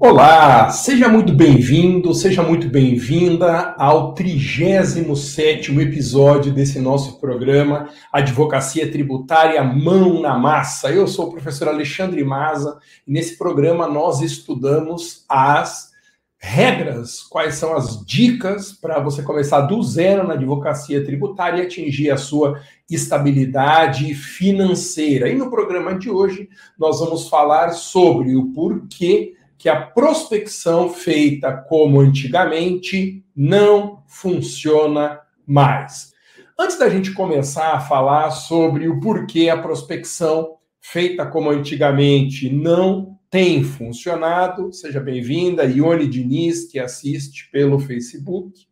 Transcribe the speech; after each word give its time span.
Olá, 0.00 0.70
seja 0.70 1.08
muito 1.08 1.32
bem-vindo, 1.32 2.14
seja 2.14 2.40
muito 2.40 2.68
bem-vinda 2.68 3.74
ao 3.76 4.14
37º 4.14 5.80
episódio 5.80 6.52
desse 6.52 6.78
nosso 6.78 7.18
programa 7.18 7.88
Advocacia 8.12 8.88
Tributária 8.92 9.60
Mão 9.64 10.20
na 10.20 10.38
Massa. 10.38 10.92
Eu 10.92 11.08
sou 11.08 11.26
o 11.26 11.32
professor 11.32 11.66
Alexandre 11.66 12.22
Maza 12.22 12.78
e 13.04 13.10
nesse 13.10 13.36
programa 13.36 13.88
nós 13.88 14.20
estudamos 14.20 15.24
as 15.28 15.90
regras, 16.38 17.20
quais 17.22 17.56
são 17.56 17.76
as 17.76 18.06
dicas 18.06 18.70
para 18.70 19.00
você 19.00 19.20
começar 19.20 19.62
do 19.62 19.82
zero 19.82 20.28
na 20.28 20.34
advocacia 20.34 21.04
tributária 21.04 21.60
e 21.60 21.66
atingir 21.66 22.12
a 22.12 22.16
sua 22.16 22.60
estabilidade 22.88 24.14
financeira. 24.14 25.28
E 25.28 25.34
no 25.34 25.50
programa 25.50 25.98
de 25.98 26.08
hoje 26.08 26.48
nós 26.78 27.00
vamos 27.00 27.28
falar 27.28 27.70
sobre 27.70 28.36
o 28.36 28.52
porquê 28.52 29.34
que 29.58 29.68
a 29.68 29.80
prospecção 29.80 30.88
feita 30.88 31.52
como 31.52 32.00
antigamente 32.00 33.24
não 33.34 34.04
funciona 34.06 35.20
mais. 35.44 36.12
Antes 36.56 36.78
da 36.78 36.88
gente 36.88 37.12
começar 37.12 37.72
a 37.74 37.80
falar 37.80 38.30
sobre 38.30 38.88
o 38.88 39.00
porquê 39.00 39.48
a 39.48 39.60
prospecção 39.60 40.56
feita 40.80 41.26
como 41.26 41.50
antigamente 41.50 42.48
não 42.48 43.18
tem 43.28 43.62
funcionado, 43.62 44.72
seja 44.72 45.00
bem-vinda, 45.00 45.64
Ione 45.64 46.06
Diniz, 46.06 46.64
que 46.70 46.78
assiste 46.78 47.50
pelo 47.50 47.78
Facebook. 47.78 48.66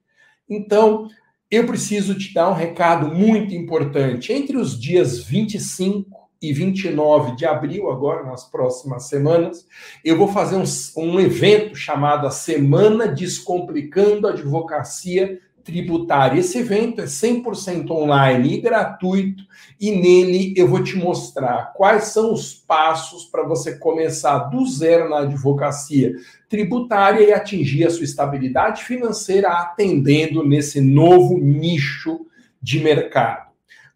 Então, 0.48 1.08
eu 1.50 1.66
preciso 1.66 2.16
te 2.16 2.32
dar 2.32 2.48
um 2.48 2.54
recado 2.54 3.14
muito 3.14 3.54
importante. 3.54 4.32
Entre 4.32 4.56
os 4.56 4.80
dias 4.80 5.18
25 5.18 6.25
e 6.40 6.52
29 6.52 7.34
de 7.34 7.46
abril, 7.46 7.90
agora 7.90 8.22
nas 8.22 8.44
próximas 8.44 9.08
semanas, 9.08 9.66
eu 10.04 10.16
vou 10.16 10.28
fazer 10.28 10.56
um, 10.56 10.64
um 10.96 11.18
evento 11.18 11.74
chamado 11.74 12.26
a 12.26 12.30
Semana 12.30 13.08
Descomplicando 13.08 14.26
a 14.26 14.30
Advocacia 14.30 15.40
Tributária. 15.64 16.38
Esse 16.38 16.58
evento 16.58 17.00
é 17.00 17.06
100% 17.06 17.90
online 17.90 18.54
e 18.54 18.60
gratuito, 18.60 19.42
e 19.80 19.90
nele 19.90 20.54
eu 20.56 20.68
vou 20.68 20.82
te 20.82 20.96
mostrar 20.96 21.72
quais 21.74 22.04
são 22.04 22.32
os 22.32 22.54
passos 22.54 23.24
para 23.24 23.42
você 23.42 23.76
começar 23.76 24.38
do 24.50 24.64
zero 24.66 25.10
na 25.10 25.20
advocacia 25.20 26.14
tributária 26.48 27.24
e 27.24 27.32
atingir 27.32 27.84
a 27.84 27.90
sua 27.90 28.04
estabilidade 28.04 28.84
financeira 28.84 29.48
atendendo 29.48 30.46
nesse 30.46 30.80
novo 30.80 31.36
nicho 31.38 32.26
de 32.62 32.78
mercado. 32.78 33.45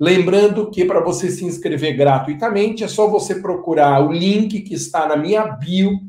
Lembrando 0.00 0.70
que 0.70 0.86
para 0.86 1.00
você 1.00 1.30
se 1.30 1.44
inscrever 1.44 1.94
gratuitamente 1.94 2.82
é 2.82 2.88
só 2.88 3.06
você 3.06 3.34
procurar 3.34 4.00
o 4.00 4.10
link 4.10 4.62
que 4.62 4.72
está 4.72 5.06
na 5.06 5.14
minha 5.14 5.46
bio 5.46 6.00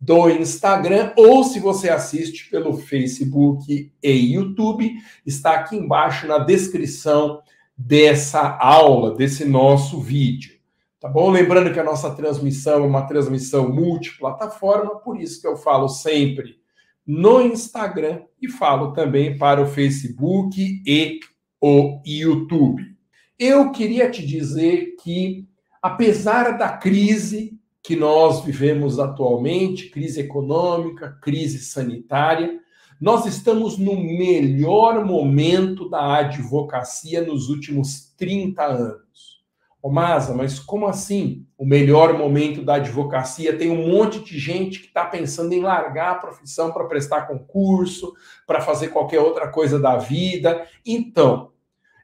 do 0.00 0.30
Instagram 0.30 1.12
ou 1.16 1.42
se 1.42 1.58
você 1.58 1.90
assiste 1.90 2.48
pelo 2.48 2.74
Facebook 2.74 3.92
e 4.00 4.08
YouTube, 4.08 4.94
está 5.26 5.54
aqui 5.56 5.76
embaixo 5.76 6.28
na 6.28 6.38
descrição 6.38 7.42
dessa 7.76 8.56
aula, 8.56 9.16
desse 9.16 9.44
nosso 9.44 10.00
vídeo. 10.00 10.54
Tá 11.00 11.08
bom? 11.08 11.28
Lembrando 11.28 11.72
que 11.72 11.80
a 11.80 11.84
nossa 11.84 12.14
transmissão 12.14 12.84
é 12.84 12.86
uma 12.86 13.02
transmissão 13.02 13.68
multiplataforma, 13.68 15.00
por 15.00 15.20
isso 15.20 15.40
que 15.40 15.48
eu 15.48 15.56
falo 15.56 15.88
sempre 15.88 16.60
no 17.04 17.40
Instagram 17.40 18.20
e 18.40 18.48
falo 18.48 18.92
também 18.92 19.36
para 19.36 19.60
o 19.60 19.66
Facebook 19.66 20.80
e 20.86 21.18
o 21.60 22.00
YouTube. 22.06 22.99
Eu 23.40 23.72
queria 23.72 24.08
te 24.08 24.24
dizer 24.24 24.96
que, 25.02 25.48
apesar 25.82 26.58
da 26.58 26.68
crise 26.68 27.58
que 27.82 27.96
nós 27.96 28.44
vivemos 28.44 29.00
atualmente 29.00 29.88
crise 29.88 30.20
econômica, 30.20 31.18
crise 31.22 31.58
sanitária 31.58 32.60
nós 33.00 33.24
estamos 33.24 33.78
no 33.78 33.96
melhor 33.96 35.02
momento 35.06 35.88
da 35.88 36.16
advocacia 36.16 37.22
nos 37.22 37.48
últimos 37.48 38.12
30 38.18 38.62
anos. 38.62 39.40
Ô 39.82 39.88
Masa, 39.88 40.34
mas 40.34 40.58
como 40.58 40.86
assim? 40.86 41.46
O 41.56 41.64
melhor 41.64 42.12
momento 42.12 42.62
da 42.62 42.74
advocacia? 42.74 43.56
Tem 43.56 43.70
um 43.70 43.88
monte 43.90 44.22
de 44.22 44.38
gente 44.38 44.80
que 44.80 44.88
está 44.88 45.06
pensando 45.06 45.54
em 45.54 45.62
largar 45.62 46.10
a 46.10 46.18
profissão 46.18 46.70
para 46.70 46.84
prestar 46.84 47.22
concurso, 47.22 48.12
para 48.46 48.60
fazer 48.60 48.88
qualquer 48.88 49.20
outra 49.20 49.48
coisa 49.48 49.78
da 49.80 49.96
vida. 49.96 50.66
Então, 50.84 51.52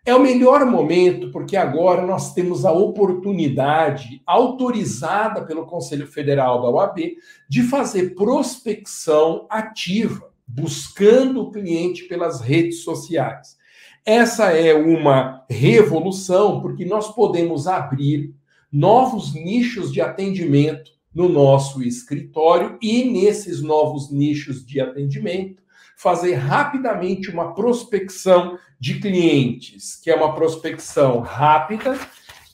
é 0.06 0.14
o 0.14 0.22
melhor 0.22 0.64
momento 0.64 1.32
porque 1.32 1.56
agora 1.56 2.06
nós 2.06 2.32
temos 2.32 2.64
a 2.64 2.70
oportunidade, 2.70 4.22
autorizada 4.24 5.44
pelo 5.44 5.66
Conselho 5.66 6.06
Federal 6.06 6.62
da 6.62 6.70
OAB, 6.70 7.16
de 7.48 7.62
fazer 7.64 8.14
prospecção 8.14 9.46
ativa, 9.50 10.30
buscando 10.46 11.42
o 11.42 11.50
cliente 11.50 12.04
pelas 12.04 12.40
redes 12.40 12.84
sociais. 12.84 13.56
Essa 14.04 14.52
é 14.52 14.72
uma 14.72 15.44
revolução 15.50 16.60
porque 16.60 16.84
nós 16.84 17.12
podemos 17.12 17.66
abrir 17.66 18.32
novos 18.70 19.34
nichos 19.34 19.92
de 19.92 20.00
atendimento 20.00 20.92
no 21.12 21.28
nosso 21.28 21.82
escritório 21.82 22.78
e 22.80 23.04
nesses 23.10 23.60
novos 23.60 24.12
nichos 24.12 24.64
de 24.64 24.80
atendimento 24.80 25.65
fazer 25.96 26.34
rapidamente 26.34 27.30
uma 27.30 27.54
prospecção 27.54 28.58
de 28.78 29.00
clientes, 29.00 29.96
que 29.96 30.10
é 30.10 30.14
uma 30.14 30.34
prospecção 30.34 31.20
rápida, 31.20 31.98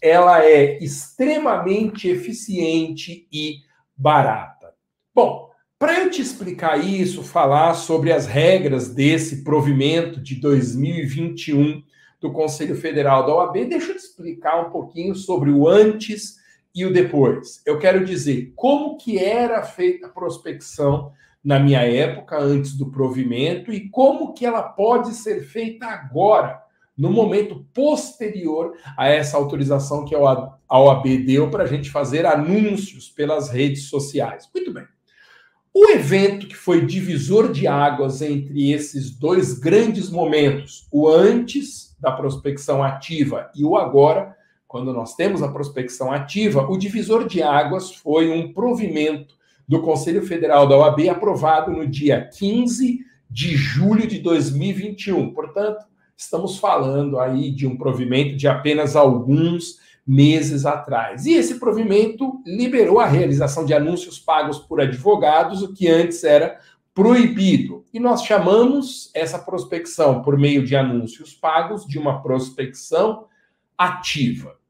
ela 0.01 0.45
é 0.45 0.79
extremamente 0.79 2.09
eficiente 2.09 3.27
e 3.33 3.57
barata. 3.97 4.73
Bom, 5.13 5.51
para 5.79 6.01
eu 6.01 6.11
te 6.11 6.23
explicar 6.23 6.77
isso, 6.79 7.25
falar 7.25 7.75
sobre 7.75 8.13
as 8.13 8.27
regras 8.27 8.89
desse 8.89 9.43
provimento 9.43 10.21
de 10.21 10.37
2021 10.37 11.83
do 12.21 12.33
Conselho 12.33 12.77
Federal 12.77 13.27
da 13.27 13.35
OAB, 13.35 13.65
deixa 13.65 13.91
eu 13.91 13.97
te 13.97 14.05
explicar 14.05 14.65
um 14.65 14.71
pouquinho 14.71 15.17
sobre 15.17 15.51
o 15.51 15.67
antes 15.67 16.37
e 16.75 16.85
o 16.85 16.93
depois. 16.93 17.63
Eu 17.67 17.79
quero 17.79 18.05
dizer 18.05 18.53
como 18.57 18.97
que 18.97 19.19
era 19.19 19.63
feita 19.63 20.07
a 20.07 20.11
prospecção 20.11 21.13
na 21.45 21.59
minha 21.59 21.81
época, 21.81 22.39
antes 22.39 22.75
do 22.75 22.91
provimento, 22.91 23.73
e 23.73 23.89
como 23.89 24.33
que 24.33 24.47
ela 24.47 24.63
pode 24.63 25.13
ser 25.15 25.43
feita 25.43 25.87
agora, 25.87 26.63
no 26.97 27.11
momento 27.11 27.67
posterior 27.75 28.77
a 28.97 29.09
essa 29.09 29.37
autorização 29.37 30.05
que 30.05 30.15
a 30.15 30.79
OAB 30.79 31.07
deu 31.27 31.51
para 31.51 31.65
a 31.65 31.67
gente 31.67 31.91
fazer 31.91 32.27
anúncios 32.27 33.09
pelas 33.09 33.51
redes 33.51 33.89
sociais. 33.89 34.49
Muito 34.55 34.73
bem. 34.73 34.87
O 35.75 35.89
evento 35.89 36.47
que 36.47 36.55
foi 36.55 36.85
divisor 36.85 37.51
de 37.51 37.67
águas 37.67 38.21
entre 38.21 38.71
esses 38.71 39.11
dois 39.11 39.59
grandes 39.59 40.11
momentos, 40.11 40.87
o 40.93 41.09
antes 41.09 41.97
da 41.99 42.13
prospecção 42.13 42.85
ativa 42.85 43.51
e 43.55 43.65
o 43.65 43.77
agora, 43.77 44.37
quando 44.73 44.91
nós 44.91 45.15
temos 45.15 45.43
a 45.43 45.49
prospecção 45.49 46.11
ativa, 46.11 46.67
o 46.67 46.79
divisor 46.79 47.29
de 47.29 47.43
águas 47.43 47.95
foi 47.95 48.33
um 48.33 48.55
provimento 48.55 49.35
do 49.69 49.83
Conselho 49.83 50.25
Federal 50.25 50.67
da 50.67 50.79
OAB, 50.79 51.11
aprovado 51.11 51.71
no 51.71 51.87
dia 51.87 52.27
15 52.27 53.01
de 53.31 53.55
julho 53.55 54.07
de 54.07 54.19
2021. 54.21 55.35
Portanto, 55.35 55.85
estamos 56.17 56.57
falando 56.57 57.21
aí 57.21 57.51
de 57.51 57.67
um 57.67 57.77
provimento 57.77 58.35
de 58.35 58.49
apenas 58.49 58.97
alguns 58.97 59.79
meses 60.07 60.65
atrás. 60.65 61.27
E 61.27 61.35
esse 61.35 61.61
provimento 61.61 62.41
liberou 62.47 62.99
a 62.99 63.05
realização 63.05 63.67
de 63.67 63.75
anúncios 63.75 64.19
pagos 64.19 64.59
por 64.59 64.81
advogados, 64.81 65.61
o 65.61 65.75
que 65.75 65.87
antes 65.87 66.25
era 66.25 66.59
proibido. 66.95 67.85
E 67.93 68.01
nós 68.01 68.25
chamamos 68.25 69.11
essa 69.13 69.39
prospecção 69.39 70.23
por 70.23 70.39
meio 70.39 70.65
de 70.65 70.75
anúncios 70.75 71.35
pagos 71.35 71.87
de 71.87 71.99
uma 71.99 72.23
prospecção 72.23 73.27
ativa. 73.77 74.62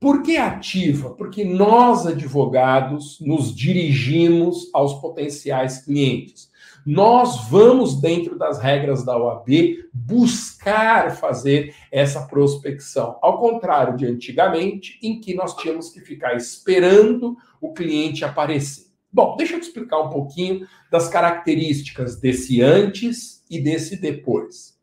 Por 0.00 0.22
que 0.22 0.36
ativa? 0.36 1.10
Porque 1.10 1.44
nós, 1.44 2.06
advogados, 2.06 3.18
nos 3.20 3.54
dirigimos 3.54 4.70
aos 4.72 4.94
potenciais 5.00 5.84
clientes. 5.84 6.48
Nós 6.86 7.48
vamos, 7.48 8.00
dentro 8.00 8.38
das 8.38 8.60
regras 8.60 9.04
da 9.04 9.18
OAB, 9.18 9.48
buscar 9.92 11.16
fazer 11.16 11.74
essa 11.90 12.22
prospecção. 12.26 13.18
Ao 13.20 13.40
contrário 13.40 13.96
de 13.96 14.06
antigamente, 14.06 15.00
em 15.02 15.20
que 15.20 15.34
nós 15.34 15.56
tínhamos 15.56 15.90
que 15.90 16.00
ficar 16.00 16.36
esperando 16.36 17.36
o 17.60 17.72
cliente 17.74 18.24
aparecer. 18.24 18.86
Bom, 19.12 19.36
deixa 19.36 19.54
eu 19.54 19.60
te 19.60 19.64
explicar 19.64 20.00
um 20.00 20.10
pouquinho 20.10 20.64
das 20.92 21.08
características 21.08 22.20
desse 22.20 22.62
antes 22.62 23.42
e 23.50 23.60
desse 23.60 23.96
depois. 23.96 24.78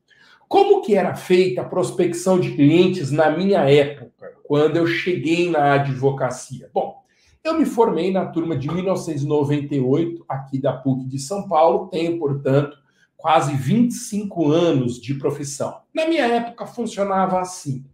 Como 0.48 0.82
que 0.82 0.94
era 0.94 1.16
feita 1.16 1.62
a 1.62 1.66
prospecção 1.66 2.38
de 2.38 2.52
clientes 2.54 3.12
na 3.12 3.32
minha 3.32 3.62
época? 3.62 4.35
Quando 4.48 4.78
eu 4.78 4.88
cheguei 4.88 5.50
na 5.50 5.74
advocacia? 5.74 6.70
Bom, 6.74 7.04
eu 7.44 7.58
me 7.58 7.66
formei 7.66 8.12
na 8.12 8.26
turma 8.26 8.58
de 8.58 8.68
1998, 8.68 10.26
aqui 10.28 10.60
da 10.60 10.74
PUC 10.74 11.06
de 11.06 11.20
São 11.20 11.48
Paulo, 11.48 11.88
tenho, 11.88 12.18
portanto, 12.18 12.78
quase 13.16 13.56
25 13.56 14.52
anos 14.52 15.00
de 15.00 15.14
profissão. 15.14 15.80
Na 15.94 16.08
minha 16.08 16.26
época 16.26 16.66
funcionava 16.66 17.40
assim. 17.40 17.86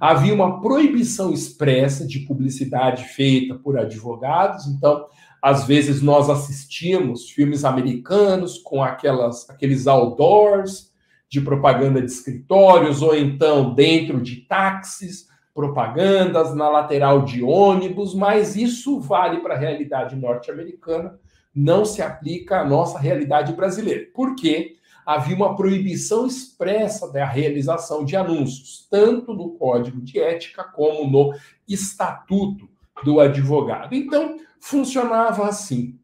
Havia 0.00 0.34
uma 0.34 0.60
proibição 0.60 1.32
expressa 1.32 2.06
de 2.06 2.20
publicidade 2.20 3.04
feita 3.04 3.54
por 3.54 3.78
advogados, 3.78 4.66
então 4.66 5.06
às 5.42 5.66
vezes 5.66 6.02
nós 6.02 6.28
assistíamos 6.28 7.30
filmes 7.30 7.64
americanos 7.64 8.58
com 8.58 8.82
aquelas, 8.82 9.48
aqueles 9.48 9.86
outdoors 9.86 10.90
de 11.28 11.40
propaganda 11.40 12.00
de 12.00 12.10
escritórios, 12.10 13.02
ou 13.02 13.14
então 13.14 13.72
dentro 13.74 14.20
de 14.20 14.36
táxis, 14.36 15.29
propagandas 15.54 16.54
na 16.54 16.68
lateral 16.68 17.22
de 17.22 17.42
ônibus, 17.42 18.14
mas 18.14 18.56
isso 18.56 19.00
vale 19.00 19.40
para 19.40 19.54
a 19.54 19.58
realidade 19.58 20.16
norte-americana, 20.16 21.18
não 21.54 21.84
se 21.84 22.00
aplica 22.00 22.60
à 22.60 22.64
nossa 22.64 22.98
realidade 22.98 23.52
brasileira. 23.52 24.06
Por 24.14 24.36
quê? 24.36 24.76
havia 25.04 25.34
uma 25.34 25.56
proibição 25.56 26.26
expressa 26.26 27.10
da 27.10 27.24
realização 27.24 28.04
de 28.04 28.14
anúncios, 28.16 28.86
tanto 28.88 29.34
no 29.34 29.50
Código 29.50 30.00
de 30.00 30.20
Ética 30.20 30.62
como 30.62 31.10
no 31.10 31.34
Estatuto 31.66 32.68
do 33.04 33.18
Advogado. 33.18 33.94
Então, 33.94 34.36
funcionava 34.60 35.48
assim. 35.48 35.98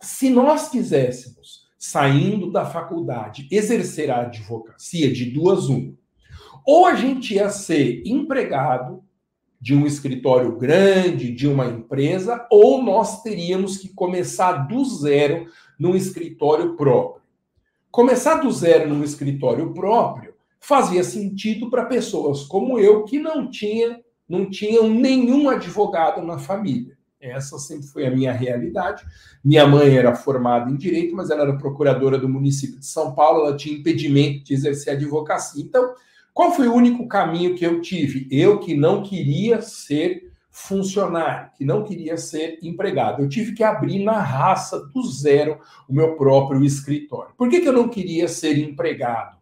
Se 0.00 0.30
nós 0.30 0.68
quiséssemos, 0.68 1.66
saindo 1.76 2.52
da 2.52 2.64
faculdade, 2.64 3.48
exercer 3.50 4.10
a 4.10 4.20
advocacia 4.20 5.12
de 5.12 5.30
duas 5.30 5.68
uma, 5.68 5.96
ou 6.66 6.84
a 6.84 6.96
gente 6.96 7.34
ia 7.34 7.48
ser 7.48 8.02
empregado 8.04 9.02
de 9.60 9.74
um 9.74 9.86
escritório 9.86 10.56
grande, 10.56 11.30
de 11.32 11.46
uma 11.46 11.66
empresa, 11.66 12.46
ou 12.50 12.82
nós 12.82 13.22
teríamos 13.22 13.78
que 13.78 13.88
começar 13.88 14.66
do 14.66 14.84
zero 14.84 15.46
num 15.78 15.94
escritório 15.94 16.76
próprio. 16.76 17.22
Começar 17.90 18.36
do 18.36 18.50
zero 18.50 18.88
num 18.88 19.02
escritório 19.02 19.72
próprio 19.72 20.34
fazia 20.60 21.04
sentido 21.04 21.70
para 21.70 21.84
pessoas 21.84 22.42
como 22.42 22.78
eu 22.78 23.04
que 23.04 23.18
não 23.18 23.48
tinha, 23.48 24.00
não 24.28 24.50
tinham 24.50 24.90
nenhum 24.90 25.48
advogado 25.48 26.20
na 26.22 26.38
família. 26.38 26.96
Essa 27.20 27.58
sempre 27.58 27.86
foi 27.86 28.06
a 28.06 28.10
minha 28.10 28.32
realidade. 28.32 29.04
Minha 29.42 29.66
mãe 29.66 29.96
era 29.96 30.14
formada 30.14 30.70
em 30.70 30.76
direito, 30.76 31.14
mas 31.14 31.30
ela 31.30 31.42
era 31.42 31.56
procuradora 31.56 32.18
do 32.18 32.28
município 32.28 32.78
de 32.78 32.86
São 32.86 33.14
Paulo, 33.14 33.46
ela 33.46 33.56
tinha 33.56 33.78
impedimento 33.78 34.44
de 34.44 34.54
exercer 34.54 34.94
advocacia. 34.94 35.62
Então, 35.62 35.94
qual 36.36 36.52
foi 36.52 36.68
o 36.68 36.74
único 36.74 37.08
caminho 37.08 37.54
que 37.54 37.64
eu 37.64 37.80
tive? 37.80 38.28
Eu 38.30 38.58
que 38.58 38.74
não 38.74 39.02
queria 39.02 39.62
ser 39.62 40.30
funcionário, 40.50 41.48
que 41.56 41.64
não 41.64 41.82
queria 41.82 42.18
ser 42.18 42.58
empregado. 42.62 43.22
Eu 43.22 43.28
tive 43.30 43.54
que 43.54 43.64
abrir 43.64 44.04
na 44.04 44.20
raça 44.20 44.78
do 44.92 45.02
zero 45.02 45.58
o 45.88 45.94
meu 45.94 46.14
próprio 46.14 46.62
escritório. 46.62 47.34
Por 47.38 47.48
que, 47.48 47.60
que 47.60 47.68
eu 47.68 47.72
não 47.72 47.88
queria 47.88 48.28
ser 48.28 48.58
empregado? 48.58 49.38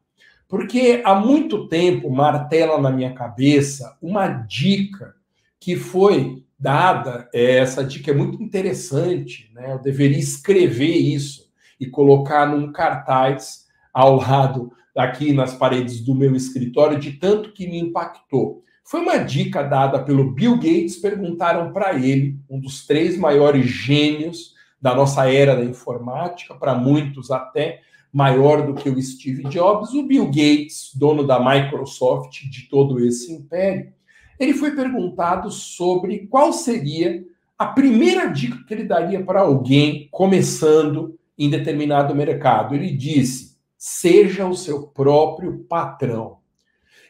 Porque 0.48 1.02
há 1.04 1.16
muito 1.16 1.66
tempo 1.66 2.08
martela 2.08 2.80
na 2.80 2.92
minha 2.92 3.12
cabeça 3.12 3.98
uma 4.00 4.28
dica 4.28 5.16
que 5.58 5.74
foi 5.74 6.44
dada, 6.56 7.28
é, 7.34 7.56
essa 7.56 7.82
dica 7.82 8.12
é 8.12 8.14
muito 8.14 8.40
interessante, 8.40 9.50
né? 9.52 9.72
Eu 9.72 9.82
deveria 9.82 10.20
escrever 10.20 10.94
isso 10.94 11.50
e 11.80 11.86
colocar 11.86 12.46
num 12.46 12.70
cartaz 12.70 13.64
ao 13.92 14.14
lado 14.20 14.70
aqui 14.96 15.32
nas 15.32 15.54
paredes 15.54 16.00
do 16.00 16.14
meu 16.14 16.34
escritório 16.36 16.98
de 16.98 17.12
tanto 17.12 17.52
que 17.52 17.66
me 17.66 17.78
impactou. 17.78 18.62
Foi 18.84 19.00
uma 19.00 19.16
dica 19.16 19.62
dada 19.62 19.98
pelo 19.98 20.30
Bill 20.32 20.56
Gates, 20.56 20.96
perguntaram 20.96 21.72
para 21.72 21.94
ele, 21.94 22.38
um 22.48 22.60
dos 22.60 22.86
três 22.86 23.16
maiores 23.16 23.66
gênios 23.66 24.54
da 24.80 24.94
nossa 24.94 25.30
era 25.32 25.56
da 25.56 25.64
informática, 25.64 26.54
para 26.54 26.74
muitos 26.74 27.30
até 27.30 27.80
maior 28.12 28.66
do 28.66 28.74
que 28.74 28.88
o 28.88 29.02
Steve 29.02 29.44
Jobs, 29.44 29.94
o 29.94 30.06
Bill 30.06 30.26
Gates, 30.26 30.90
dono 30.94 31.26
da 31.26 31.40
Microsoft, 31.40 32.42
de 32.50 32.68
todo 32.68 33.04
esse 33.04 33.32
império. 33.32 33.92
Ele 34.38 34.52
foi 34.52 34.72
perguntado 34.72 35.50
sobre 35.50 36.26
qual 36.26 36.52
seria 36.52 37.24
a 37.58 37.66
primeira 37.66 38.26
dica 38.26 38.62
que 38.66 38.74
ele 38.74 38.84
daria 38.84 39.24
para 39.24 39.40
alguém 39.40 40.08
começando 40.10 41.18
em 41.38 41.48
determinado 41.48 42.14
mercado. 42.14 42.74
Ele 42.74 42.90
disse: 42.92 43.53
seja 43.86 44.46
o 44.46 44.56
seu 44.56 44.86
próprio 44.86 45.58
patrão. 45.68 46.38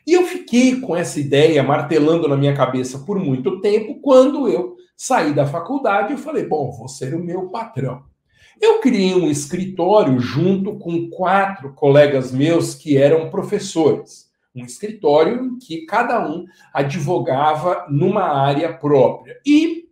E 0.04 0.12
eu 0.12 0.24
fiquei 0.24 0.80
com 0.80 0.96
essa 0.96 1.20
ideia 1.20 1.62
martelando 1.62 2.26
na 2.26 2.36
minha 2.36 2.52
cabeça 2.52 2.98
por 2.98 3.16
muito 3.16 3.60
tempo. 3.60 4.00
Quando 4.00 4.48
eu 4.48 4.74
saí 4.96 5.32
da 5.32 5.46
faculdade, 5.46 6.12
eu 6.12 6.18
falei: 6.18 6.44
bom, 6.44 6.72
vou 6.72 6.88
ser 6.88 7.14
o 7.14 7.22
meu 7.22 7.48
patrão. 7.48 8.02
Eu 8.60 8.80
criei 8.80 9.14
um 9.14 9.30
escritório 9.30 10.18
junto 10.18 10.76
com 10.76 11.08
quatro 11.10 11.72
colegas 11.74 12.32
meus 12.32 12.74
que 12.74 12.98
eram 12.98 13.30
professores. 13.30 14.28
Um 14.52 14.64
escritório 14.64 15.44
em 15.44 15.58
que 15.60 15.86
cada 15.86 16.28
um 16.28 16.44
advogava 16.72 17.86
numa 17.88 18.24
área 18.24 18.72
própria. 18.72 19.40
E 19.46 19.83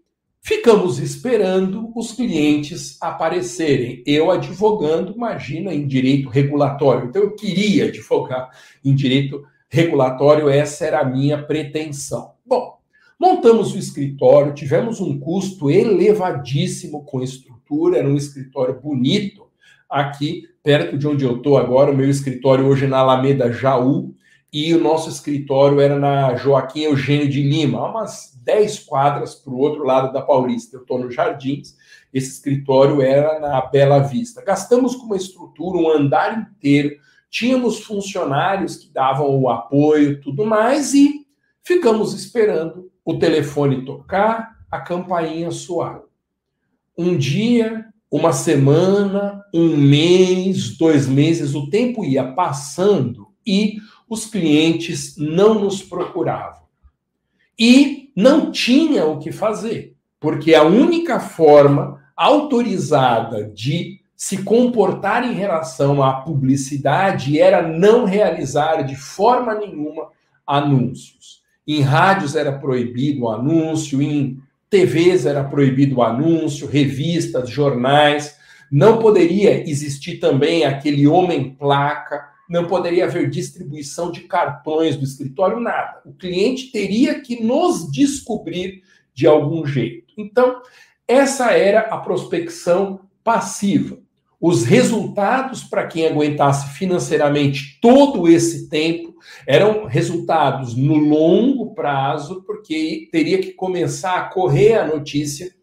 ficamos 0.42 0.98
esperando 0.98 1.92
os 1.94 2.12
clientes 2.12 2.98
aparecerem. 3.00 4.02
Eu 4.04 4.30
advogando, 4.30 5.12
imagina, 5.12 5.72
em 5.72 5.86
direito 5.86 6.28
regulatório. 6.28 7.08
Então, 7.08 7.22
eu 7.22 7.34
queria 7.34 7.86
advogar 7.86 8.50
em 8.84 8.94
direito 8.94 9.44
regulatório, 9.70 10.50
essa 10.50 10.84
era 10.84 11.00
a 11.00 11.04
minha 11.04 11.42
pretensão. 11.42 12.32
Bom, 12.44 12.78
montamos 13.18 13.72
o 13.72 13.78
escritório, 13.78 14.52
tivemos 14.52 15.00
um 15.00 15.18
custo 15.18 15.70
elevadíssimo 15.70 17.04
com 17.04 17.22
estrutura, 17.22 17.98
era 17.98 18.08
um 18.08 18.16
escritório 18.16 18.78
bonito 18.78 19.46
aqui 19.88 20.48
perto 20.62 20.96
de 20.96 21.08
onde 21.08 21.24
eu 21.24 21.36
estou 21.36 21.56
agora, 21.56 21.90
o 21.90 21.96
meu 21.96 22.08
escritório 22.08 22.66
hoje 22.66 22.84
é 22.84 22.88
na 22.88 22.98
Alameda 22.98 23.52
Jaú, 23.52 24.14
e 24.52 24.74
o 24.74 24.80
nosso 24.80 25.08
escritório 25.08 25.80
era 25.80 25.98
na 25.98 26.34
Joaquim 26.36 26.80
Eugênio 26.80 27.28
de 27.28 27.42
Lima, 27.42 27.88
umas 27.88 28.38
10 28.44 28.80
quadras 28.80 29.34
para 29.34 29.52
o 29.52 29.58
outro 29.58 29.82
lado 29.82 30.12
da 30.12 30.20
Paulista. 30.20 30.76
Eu 30.76 30.82
estou 30.82 30.98
no 30.98 31.10
Jardins, 31.10 31.74
esse 32.12 32.32
escritório 32.32 33.00
era 33.00 33.40
na 33.40 33.62
Bela 33.62 34.00
Vista. 34.00 34.44
Gastamos 34.44 34.94
com 34.94 35.06
uma 35.06 35.16
estrutura, 35.16 35.78
um 35.78 35.90
andar 35.90 36.38
inteiro, 36.38 36.96
tínhamos 37.30 37.80
funcionários 37.80 38.76
que 38.76 38.92
davam 38.92 39.40
o 39.40 39.48
apoio, 39.48 40.20
tudo 40.20 40.44
mais, 40.44 40.92
e 40.92 41.26
ficamos 41.64 42.12
esperando 42.12 42.90
o 43.02 43.18
telefone 43.18 43.86
tocar, 43.86 44.58
a 44.70 44.80
campainha 44.80 45.50
soar. 45.50 46.02
Um 46.96 47.16
dia, 47.16 47.86
uma 48.10 48.34
semana, 48.34 49.42
um 49.54 49.74
mês, 49.78 50.76
dois 50.76 51.08
meses, 51.08 51.54
o 51.54 51.70
tempo 51.70 52.04
ia 52.04 52.32
passando 52.32 53.28
e 53.46 53.78
os 54.12 54.26
clientes 54.26 55.16
não 55.16 55.54
nos 55.54 55.82
procuravam. 55.82 56.64
E 57.58 58.10
não 58.14 58.52
tinha 58.52 59.06
o 59.06 59.18
que 59.18 59.32
fazer, 59.32 59.96
porque 60.20 60.54
a 60.54 60.64
única 60.64 61.18
forma 61.18 61.98
autorizada 62.14 63.44
de 63.44 64.02
se 64.14 64.42
comportar 64.42 65.24
em 65.24 65.32
relação 65.32 66.02
à 66.02 66.20
publicidade 66.20 67.40
era 67.40 67.66
não 67.66 68.04
realizar 68.04 68.82
de 68.82 68.96
forma 68.96 69.54
nenhuma 69.54 70.08
anúncios. 70.46 71.40
Em 71.66 71.80
rádios 71.80 72.36
era 72.36 72.52
proibido 72.52 73.22
o 73.22 73.30
anúncio, 73.30 74.02
em 74.02 74.38
TVs 74.68 75.24
era 75.24 75.42
proibido 75.42 75.96
o 75.96 76.02
anúncio, 76.02 76.68
revistas, 76.68 77.48
jornais. 77.48 78.36
Não 78.70 78.98
poderia 78.98 79.66
existir 79.66 80.18
também 80.18 80.66
aquele 80.66 81.06
homem 81.06 81.54
placa, 81.54 82.31
não 82.52 82.66
poderia 82.66 83.06
haver 83.06 83.30
distribuição 83.30 84.12
de 84.12 84.20
cartões 84.20 84.94
do 84.94 85.04
escritório, 85.04 85.58
nada. 85.58 86.02
O 86.04 86.12
cliente 86.12 86.70
teria 86.70 87.18
que 87.18 87.42
nos 87.42 87.90
descobrir 87.90 88.82
de 89.14 89.26
algum 89.26 89.64
jeito. 89.64 90.12
Então, 90.18 90.60
essa 91.08 91.52
era 91.52 91.80
a 91.80 91.96
prospecção 91.96 93.08
passiva. 93.24 93.98
Os 94.38 94.64
resultados 94.64 95.64
para 95.64 95.86
quem 95.86 96.06
aguentasse 96.06 96.76
financeiramente 96.76 97.78
todo 97.80 98.28
esse 98.28 98.68
tempo 98.68 99.14
eram 99.46 99.86
resultados 99.86 100.76
no 100.76 100.96
longo 100.96 101.74
prazo, 101.74 102.42
porque 102.42 103.08
teria 103.10 103.40
que 103.40 103.52
começar 103.52 104.16
a 104.16 104.28
correr 104.28 104.74
a 104.74 104.86
notícia 104.86 105.54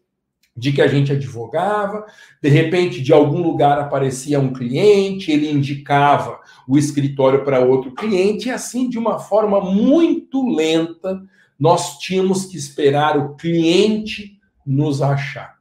de 0.56 0.72
que 0.72 0.82
a 0.82 0.88
gente 0.88 1.12
advogava, 1.12 2.04
de 2.42 2.48
repente 2.48 3.00
de 3.00 3.12
algum 3.12 3.42
lugar 3.42 3.78
aparecia 3.78 4.40
um 4.40 4.52
cliente, 4.52 5.30
ele 5.30 5.50
indicava 5.50 6.40
o 6.68 6.76
escritório 6.76 7.44
para 7.44 7.60
outro 7.60 7.94
cliente, 7.94 8.48
e 8.48 8.50
assim 8.50 8.88
de 8.88 8.98
uma 8.98 9.18
forma 9.18 9.60
muito 9.60 10.46
lenta, 10.48 11.22
nós 11.58 11.98
tínhamos 11.98 12.46
que 12.46 12.56
esperar 12.56 13.16
o 13.16 13.36
cliente 13.36 14.38
nos 14.66 15.02
achar. 15.02 15.60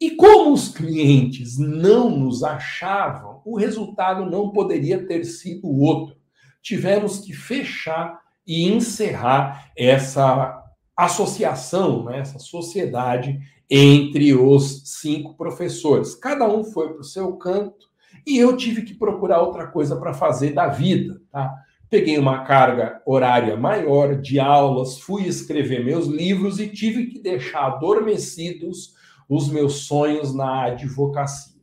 E 0.00 0.10
como 0.10 0.52
os 0.52 0.68
clientes 0.68 1.58
não 1.58 2.10
nos 2.10 2.42
achavam, 2.42 3.40
o 3.44 3.56
resultado 3.56 4.28
não 4.28 4.50
poderia 4.50 5.06
ter 5.06 5.24
sido 5.24 5.68
outro. 5.68 6.16
Tivemos 6.60 7.20
que 7.20 7.32
fechar 7.32 8.20
e 8.46 8.68
encerrar 8.68 9.70
essa 9.76 10.60
associação, 10.96 12.04
né, 12.04 12.18
essa 12.18 12.38
sociedade 12.38 13.40
entre 13.74 14.34
os 14.34 14.82
cinco 14.84 15.34
professores. 15.34 16.14
Cada 16.14 16.46
um 16.46 16.62
foi 16.62 16.92
para 16.92 17.00
o 17.00 17.04
seu 17.04 17.32
canto 17.38 17.86
e 18.26 18.36
eu 18.36 18.54
tive 18.54 18.82
que 18.82 18.92
procurar 18.92 19.40
outra 19.40 19.66
coisa 19.66 19.96
para 19.96 20.12
fazer 20.12 20.52
da 20.52 20.68
vida. 20.68 21.22
Tá? 21.32 21.50
Peguei 21.88 22.18
uma 22.18 22.44
carga 22.44 23.00
horária 23.06 23.56
maior 23.56 24.20
de 24.20 24.38
aulas, 24.38 24.98
fui 24.98 25.22
escrever 25.22 25.82
meus 25.82 26.06
livros 26.06 26.60
e 26.60 26.68
tive 26.68 27.06
que 27.06 27.18
deixar 27.18 27.64
adormecidos 27.64 28.92
os 29.26 29.48
meus 29.48 29.86
sonhos 29.86 30.34
na 30.34 30.64
advocacia. 30.64 31.62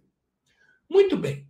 Muito 0.90 1.16
bem. 1.16 1.46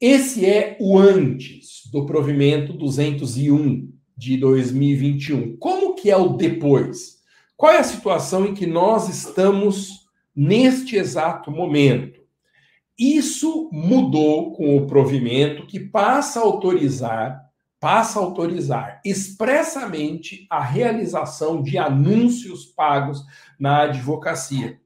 Esse 0.00 0.46
é 0.46 0.76
o 0.78 0.96
antes 0.96 1.90
do 1.90 2.06
provimento 2.06 2.72
201 2.72 3.92
de 4.16 4.36
2021. 4.36 5.56
Como 5.56 5.96
que 5.96 6.12
é 6.12 6.16
o 6.16 6.28
depois? 6.28 7.15
Qual 7.56 7.72
é 7.72 7.78
a 7.78 7.84
situação 7.84 8.44
em 8.44 8.54
que 8.54 8.66
nós 8.66 9.08
estamos 9.08 10.06
neste 10.34 10.96
exato 10.96 11.50
momento? 11.50 12.20
Isso 12.98 13.70
mudou 13.72 14.52
com 14.52 14.76
o 14.76 14.86
provimento 14.86 15.66
que 15.66 15.80
passa 15.80 16.38
a 16.38 16.42
autorizar, 16.42 17.46
passa 17.80 18.18
a 18.18 18.22
autorizar 18.22 19.00
expressamente 19.04 20.46
a 20.50 20.62
realização 20.62 21.62
de 21.62 21.78
anúncios 21.78 22.66
pagos 22.66 23.24
na 23.58 23.82
advocacia. 23.82 24.78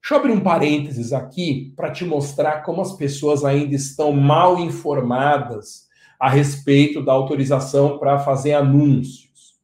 Deixa 0.00 0.14
eu 0.14 0.18
abrir 0.18 0.32
um 0.32 0.40
parênteses 0.40 1.12
aqui 1.12 1.72
para 1.76 1.90
te 1.90 2.04
mostrar 2.04 2.62
como 2.62 2.80
as 2.80 2.92
pessoas 2.92 3.44
ainda 3.44 3.74
estão 3.74 4.12
mal 4.12 4.58
informadas 4.58 5.88
a 6.18 6.28
respeito 6.28 7.02
da 7.02 7.12
autorização 7.12 7.98
para 7.98 8.18
fazer 8.18 8.54
anúncios. 8.54 9.58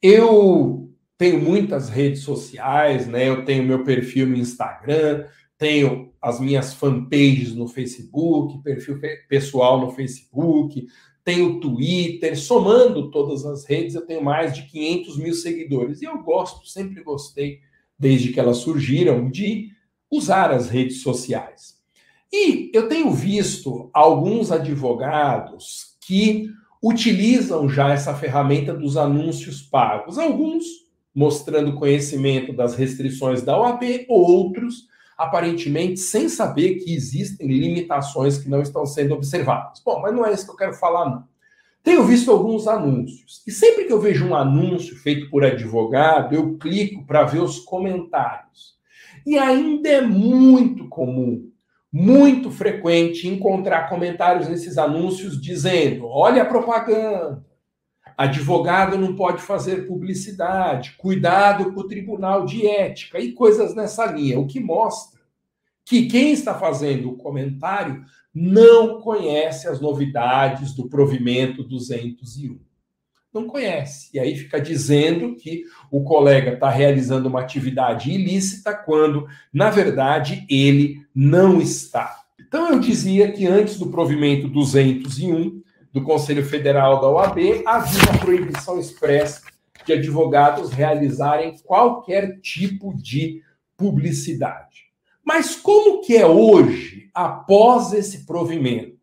Eu 0.00 0.85
tenho 1.18 1.40
muitas 1.40 1.88
redes 1.88 2.20
sociais, 2.20 3.06
né? 3.06 3.28
Eu 3.28 3.44
tenho 3.44 3.64
meu 3.64 3.84
perfil 3.84 4.26
no 4.26 4.36
Instagram, 4.36 5.24
tenho 5.58 6.12
as 6.20 6.38
minhas 6.38 6.74
fanpages 6.74 7.54
no 7.54 7.66
Facebook, 7.66 8.62
perfil 8.62 9.00
pessoal 9.28 9.80
no 9.80 9.90
Facebook, 9.92 10.86
tenho 11.24 11.58
Twitter, 11.58 12.38
somando 12.38 13.10
todas 13.10 13.44
as 13.44 13.64
redes, 13.64 13.94
eu 13.94 14.06
tenho 14.06 14.22
mais 14.22 14.54
de 14.54 14.62
500 14.64 15.18
mil 15.18 15.34
seguidores. 15.34 16.00
E 16.00 16.04
eu 16.04 16.22
gosto, 16.22 16.66
sempre 16.68 17.02
gostei 17.02 17.60
desde 17.98 18.32
que 18.32 18.38
elas 18.38 18.58
surgiram, 18.58 19.30
de 19.30 19.70
usar 20.10 20.52
as 20.52 20.68
redes 20.68 21.02
sociais. 21.02 21.76
E 22.32 22.70
eu 22.74 22.88
tenho 22.88 23.10
visto 23.10 23.90
alguns 23.92 24.52
advogados 24.52 25.96
que 26.06 26.50
utilizam 26.82 27.68
já 27.68 27.90
essa 27.90 28.14
ferramenta 28.14 28.74
dos 28.74 28.96
anúncios 28.96 29.62
pagos, 29.62 30.18
alguns 30.18 30.85
mostrando 31.16 31.76
conhecimento 31.76 32.52
das 32.52 32.74
restrições 32.74 33.40
da 33.40 33.58
OAB, 33.58 34.04
outros 34.06 34.86
aparentemente 35.16 35.98
sem 35.98 36.28
saber 36.28 36.74
que 36.74 36.94
existem 36.94 37.48
limitações 37.48 38.36
que 38.36 38.50
não 38.50 38.60
estão 38.60 38.84
sendo 38.84 39.14
observadas. 39.14 39.80
Bom, 39.82 40.02
mas 40.02 40.14
não 40.14 40.26
é 40.26 40.32
isso 40.32 40.44
que 40.44 40.52
eu 40.52 40.56
quero 40.56 40.74
falar, 40.74 41.08
não. 41.08 41.24
Tenho 41.82 42.04
visto 42.04 42.30
alguns 42.30 42.68
anúncios. 42.68 43.42
E 43.46 43.50
sempre 43.50 43.84
que 43.84 43.92
eu 43.92 44.00
vejo 44.00 44.26
um 44.26 44.34
anúncio 44.34 44.94
feito 44.96 45.30
por 45.30 45.42
advogado, 45.42 46.34
eu 46.34 46.58
clico 46.58 47.06
para 47.06 47.24
ver 47.24 47.40
os 47.40 47.60
comentários. 47.60 48.74
E 49.24 49.38
ainda 49.38 49.88
é 49.88 50.00
muito 50.02 50.86
comum, 50.88 51.48
muito 51.90 52.50
frequente 52.50 53.26
encontrar 53.26 53.88
comentários 53.88 54.48
nesses 54.48 54.76
anúncios 54.76 55.40
dizendo: 55.40 56.06
olha 56.08 56.42
a 56.42 56.46
propaganda, 56.46 57.45
advogado 58.16 58.96
não 58.96 59.14
pode 59.14 59.42
fazer 59.42 59.86
publicidade, 59.86 60.94
cuidado 60.96 61.72
com 61.72 61.80
o 61.80 61.86
tribunal 61.86 62.46
de 62.46 62.66
ética 62.66 63.18
e 63.18 63.32
coisas 63.32 63.74
nessa 63.74 64.06
linha, 64.06 64.38
o 64.38 64.46
que 64.46 64.58
mostra 64.58 65.20
que 65.84 66.06
quem 66.06 66.32
está 66.32 66.54
fazendo 66.54 67.10
o 67.10 67.16
comentário 67.16 68.04
não 68.34 69.00
conhece 69.00 69.68
as 69.68 69.80
novidades 69.80 70.74
do 70.74 70.88
provimento 70.88 71.62
201. 71.62 72.58
Não 73.32 73.46
conhece. 73.46 74.10
E 74.12 74.18
aí 74.18 74.34
fica 74.34 74.60
dizendo 74.60 75.36
que 75.36 75.64
o 75.90 76.02
colega 76.02 76.54
está 76.54 76.68
realizando 76.70 77.28
uma 77.28 77.40
atividade 77.40 78.10
ilícita 78.10 78.74
quando, 78.74 79.28
na 79.52 79.70
verdade, 79.70 80.44
ele 80.50 81.06
não 81.14 81.60
está. 81.60 82.24
Então, 82.40 82.70
eu 82.70 82.80
dizia 82.80 83.30
que 83.30 83.46
antes 83.46 83.78
do 83.78 83.88
provimento 83.88 84.48
201 84.48 85.62
do 85.96 86.02
Conselho 86.02 86.44
Federal 86.44 87.00
da 87.00 87.08
OAB, 87.08 87.38
havia 87.64 88.10
uma 88.10 88.18
proibição 88.18 88.78
expressa 88.78 89.40
de 89.86 89.94
advogados 89.94 90.70
realizarem 90.70 91.56
qualquer 91.64 92.38
tipo 92.42 92.92
de 92.94 93.40
publicidade. 93.78 94.90
Mas 95.24 95.56
como 95.56 96.02
que 96.02 96.14
é 96.14 96.26
hoje, 96.26 97.08
após 97.14 97.94
esse 97.94 98.26
provimento? 98.26 98.98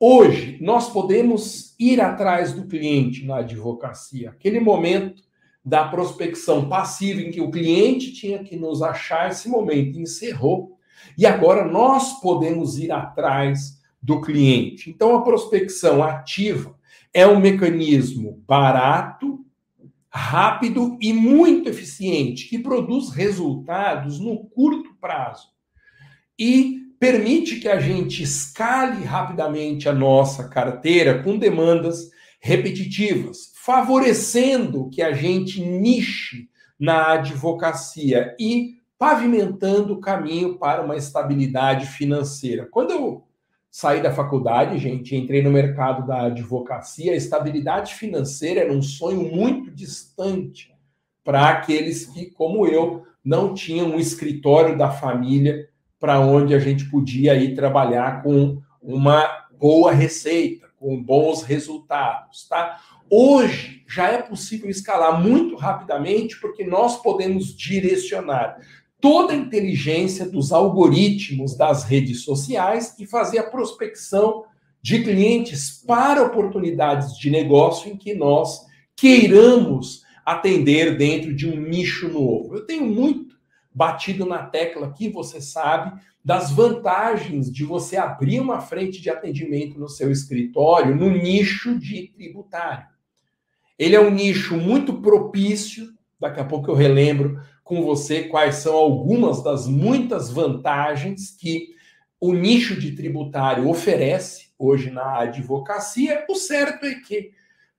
Hoje, 0.00 0.58
nós 0.60 0.90
podemos 0.90 1.76
ir 1.78 2.00
atrás 2.00 2.52
do 2.52 2.66
cliente 2.66 3.24
na 3.24 3.36
advocacia. 3.36 4.30
Aquele 4.30 4.58
momento 4.58 5.22
da 5.64 5.86
prospecção 5.86 6.68
passiva 6.68 7.20
em 7.20 7.30
que 7.30 7.40
o 7.40 7.52
cliente 7.52 8.12
tinha 8.12 8.42
que 8.42 8.56
nos 8.56 8.82
achar, 8.82 9.30
esse 9.30 9.48
momento 9.48 10.00
encerrou. 10.00 10.76
E 11.16 11.24
agora 11.24 11.64
nós 11.64 12.20
podemos 12.20 12.80
ir 12.80 12.90
atrás 12.90 13.75
do 14.02 14.20
cliente. 14.20 14.90
Então, 14.90 15.16
a 15.16 15.22
prospecção 15.22 16.02
ativa 16.02 16.76
é 17.12 17.26
um 17.26 17.40
mecanismo 17.40 18.42
barato, 18.46 19.44
rápido 20.10 20.96
e 21.00 21.12
muito 21.12 21.68
eficiente, 21.68 22.48
que 22.48 22.58
produz 22.58 23.10
resultados 23.10 24.18
no 24.18 24.44
curto 24.46 24.94
prazo 25.00 25.48
e 26.38 26.80
permite 26.98 27.56
que 27.56 27.68
a 27.68 27.78
gente 27.78 28.22
escale 28.22 29.04
rapidamente 29.04 29.88
a 29.88 29.92
nossa 29.92 30.48
carteira 30.48 31.22
com 31.22 31.38
demandas 31.38 32.10
repetitivas, 32.40 33.52
favorecendo 33.62 34.88
que 34.90 35.02
a 35.02 35.12
gente 35.12 35.60
niche 35.60 36.48
na 36.78 37.12
advocacia 37.12 38.34
e 38.38 38.76
pavimentando 38.98 39.94
o 39.94 40.00
caminho 40.00 40.58
para 40.58 40.82
uma 40.82 40.96
estabilidade 40.96 41.86
financeira. 41.86 42.66
Quando 42.70 42.92
eu 42.92 43.25
saí 43.76 44.00
da 44.02 44.10
faculdade, 44.10 44.78
gente, 44.78 45.14
entrei 45.14 45.42
no 45.42 45.50
mercado 45.50 46.06
da 46.06 46.22
advocacia, 46.22 47.12
a 47.12 47.14
estabilidade 47.16 47.92
financeira 47.94 48.60
era 48.60 48.72
um 48.72 48.80
sonho 48.80 49.30
muito 49.30 49.70
distante 49.70 50.74
para 51.22 51.50
aqueles 51.50 52.06
que, 52.06 52.30
como 52.30 52.66
eu, 52.66 53.04
não 53.22 53.52
tinham 53.52 53.88
um 53.88 54.00
escritório 54.00 54.78
da 54.78 54.90
família 54.90 55.68
para 56.00 56.18
onde 56.18 56.54
a 56.54 56.58
gente 56.58 56.86
podia 56.86 57.34
ir 57.34 57.54
trabalhar 57.54 58.22
com 58.22 58.62
uma 58.80 59.46
boa 59.60 59.92
receita, 59.92 60.68
com 60.78 61.02
bons 61.02 61.42
resultados, 61.42 62.48
tá? 62.48 62.80
Hoje 63.10 63.84
já 63.86 64.08
é 64.08 64.22
possível 64.22 64.70
escalar 64.70 65.20
muito 65.20 65.54
rapidamente 65.54 66.40
porque 66.40 66.64
nós 66.64 67.02
podemos 67.02 67.54
direcionar 67.54 68.56
toda 69.06 69.32
a 69.32 69.36
inteligência 69.36 70.28
dos 70.28 70.50
algoritmos 70.50 71.56
das 71.56 71.84
redes 71.84 72.24
sociais 72.24 72.92
e 72.98 73.06
fazer 73.06 73.38
a 73.38 73.48
prospecção 73.48 74.46
de 74.82 75.00
clientes 75.04 75.80
para 75.86 76.24
oportunidades 76.24 77.16
de 77.16 77.30
negócio 77.30 77.88
em 77.88 77.96
que 77.96 78.14
nós 78.14 78.66
queiramos 78.96 80.02
atender 80.24 80.96
dentro 80.96 81.32
de 81.32 81.48
um 81.48 81.54
nicho 81.54 82.08
novo. 82.08 82.56
Eu 82.56 82.66
tenho 82.66 82.84
muito 82.84 83.36
batido 83.72 84.26
na 84.26 84.38
tecla 84.38 84.88
aqui, 84.88 85.08
você 85.08 85.40
sabe, 85.40 86.00
das 86.24 86.50
vantagens 86.50 87.48
de 87.48 87.64
você 87.64 87.96
abrir 87.96 88.40
uma 88.40 88.60
frente 88.60 89.00
de 89.00 89.08
atendimento 89.08 89.78
no 89.78 89.88
seu 89.88 90.10
escritório 90.10 90.96
no 90.96 91.08
nicho 91.08 91.78
de 91.78 92.08
tributário. 92.08 92.88
Ele 93.78 93.94
é 93.94 94.00
um 94.00 94.10
nicho 94.10 94.56
muito 94.56 95.00
propício, 95.00 95.94
daqui 96.18 96.40
a 96.40 96.44
pouco 96.44 96.72
eu 96.72 96.74
relembro 96.74 97.40
com 97.66 97.82
você 97.82 98.22
quais 98.22 98.54
são 98.54 98.76
algumas 98.76 99.42
das 99.42 99.66
muitas 99.66 100.30
vantagens 100.30 101.32
que 101.32 101.74
o 102.20 102.32
nicho 102.32 102.78
de 102.78 102.92
tributário 102.92 103.68
oferece 103.68 104.50
hoje 104.56 104.88
na 104.88 105.22
advocacia. 105.22 106.24
O 106.30 106.36
certo 106.36 106.86
é 106.86 106.94
que, 106.94 107.32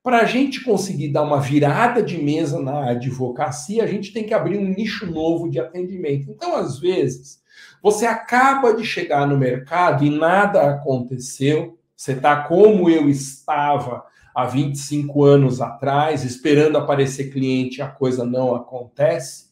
para 0.04 0.20
a 0.20 0.26
gente 0.26 0.62
conseguir 0.62 1.08
dar 1.08 1.24
uma 1.24 1.40
virada 1.40 2.04
de 2.04 2.22
mesa 2.22 2.62
na 2.62 2.90
advocacia, 2.90 3.82
a 3.82 3.88
gente 3.88 4.12
tem 4.12 4.26
que 4.26 4.34
abrir 4.34 4.58
um 4.58 4.68
nicho 4.68 5.10
novo 5.10 5.50
de 5.50 5.58
atendimento. 5.58 6.30
Então, 6.32 6.58
às 6.58 6.78
vezes, 6.78 7.42
você 7.82 8.06
acaba 8.06 8.74
de 8.74 8.84
chegar 8.84 9.26
no 9.26 9.38
mercado 9.38 10.04
e 10.04 10.10
nada 10.10 10.70
aconteceu, 10.70 11.80
você 11.96 12.12
está 12.12 12.44
como 12.44 12.90
eu 12.90 13.10
estava 13.10 14.04
há 14.36 14.44
25 14.44 15.24
anos 15.24 15.62
atrás, 15.62 16.26
esperando 16.26 16.78
aparecer 16.78 17.32
cliente, 17.32 17.82
a 17.82 17.88
coisa 17.88 18.26
não 18.26 18.54
acontece. 18.54 19.47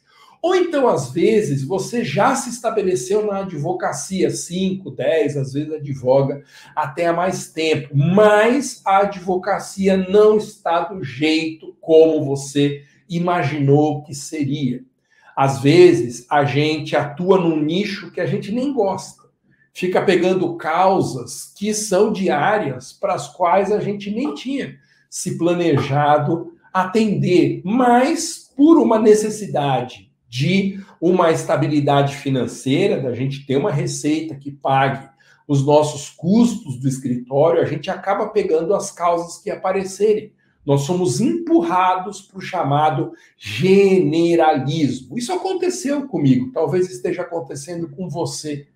Ou 0.46 0.56
então, 0.56 0.88
às 0.88 1.10
vezes, 1.10 1.64
você 1.64 2.06
já 2.06 2.36
se 2.36 2.52
estabeleceu 2.52 3.26
na 3.26 3.40
advocacia, 3.40 4.30
5, 4.30 4.92
10, 4.92 5.38
às 5.38 5.54
vezes 5.54 5.74
advoga 5.74 6.44
até 6.76 7.08
há 7.08 7.14
mais 7.14 7.52
tempo, 7.52 7.90
mas 7.98 8.80
a 8.86 9.00
advocacia 9.00 9.98
não 9.98 10.38
está 10.38 10.82
do 10.82 11.04
jeito 11.04 11.76
como 11.82 12.24
você 12.24 12.84
imaginou 13.10 14.04
que 14.04 14.14
seria. 14.14 14.84
Às 15.36 15.64
vezes, 15.64 16.28
a 16.30 16.46
gente 16.46 16.96
atua 16.96 17.40
num 17.40 17.60
nicho 17.60 18.12
que 18.12 18.22
a 18.22 18.28
gente 18.28 18.52
nem 18.52 18.72
gosta. 18.72 19.24
Fica 19.74 20.00
pegando 20.04 20.56
causas 20.58 21.52
que 21.58 21.74
são 21.74 22.14
diárias 22.14 22.94
para 22.94 23.16
as 23.16 23.28
quais 23.28 23.72
a 23.72 23.80
gente 23.80 24.12
nem 24.12 24.36
tinha 24.36 24.78
se 25.10 25.40
planejado 25.40 26.54
atender, 26.72 27.64
mas 27.66 28.48
por 28.56 28.78
uma 28.78 29.00
necessidade 29.00 30.05
de 30.36 30.84
uma 31.00 31.32
estabilidade 31.32 32.18
financeira, 32.18 33.02
da 33.02 33.14
gente 33.14 33.46
ter 33.46 33.56
uma 33.56 33.72
receita 33.72 34.36
que 34.36 34.52
pague 34.52 35.08
os 35.48 35.66
nossos 35.66 36.10
custos 36.10 36.78
do 36.78 36.90
escritório, 36.90 37.62
a 37.62 37.66
gente 37.66 37.90
acaba 37.90 38.28
pegando 38.28 38.76
as 38.76 38.92
causas 38.92 39.42
que 39.42 39.50
aparecerem. 39.50 40.34
Nós 40.66 40.82
somos 40.82 41.22
empurrados 41.22 42.22
para 42.22 42.38
o 42.38 42.42
chamado 42.42 43.14
generalismo. 43.38 45.18
Isso 45.18 45.32
aconteceu 45.32 46.06
comigo, 46.06 46.52
talvez 46.52 46.90
esteja 46.90 47.22
acontecendo 47.22 47.88
com 47.88 48.10
você. 48.10 48.68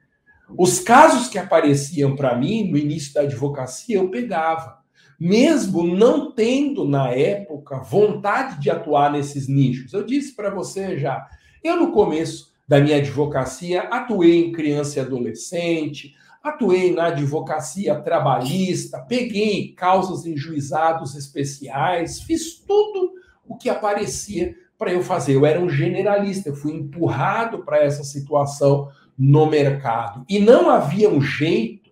Os 0.57 0.79
casos 0.79 1.27
que 1.27 1.37
apareciam 1.37 2.15
para 2.15 2.37
mim 2.37 2.71
no 2.71 2.77
início 2.77 3.13
da 3.13 3.21
advocacia, 3.21 3.97
eu 3.97 4.09
pegava. 4.09 4.79
Mesmo 5.19 5.83
não 5.83 6.31
tendo, 6.31 6.87
na 6.87 7.09
época, 7.09 7.79
vontade 7.79 8.61
de 8.61 8.69
atuar 8.69 9.11
nesses 9.11 9.49
nichos. 9.49 9.91
Eu 9.91 10.05
disse 10.05 10.33
para 10.33 10.49
você 10.49 10.97
já, 10.97 11.27
eu 11.63 11.77
no 11.77 11.91
começo 11.91 12.53
da 12.67 12.79
minha 12.79 12.97
advocacia 12.97 13.81
atuei 13.83 14.45
em 14.45 14.51
criança 14.51 14.99
e 14.99 15.01
adolescente, 15.01 16.15
Atuei 16.41 16.93
na 16.93 17.07
advocacia 17.07 17.99
trabalhista, 17.99 18.99
peguei 18.99 19.73
causas 19.73 20.25
em 20.25 20.37
juizados 20.37 21.13
especiais, 21.13 22.21
fiz 22.21 22.55
tudo 22.55 23.11
o 23.45 23.57
que 23.57 23.69
aparecia 23.69 24.55
para 24.77 24.93
eu 24.93 25.03
fazer. 25.03 25.35
Eu 25.35 25.45
era 25.45 25.59
um 25.59 25.69
generalista, 25.69 26.47
eu 26.47 26.55
fui 26.55 26.71
empurrado 26.71 27.65
para 27.65 27.83
essa 27.83 28.05
situação 28.05 28.89
no 29.17 29.47
mercado. 29.47 30.23
E 30.29 30.39
não 30.39 30.69
havia 30.69 31.09
um 31.09 31.21
jeito 31.21 31.89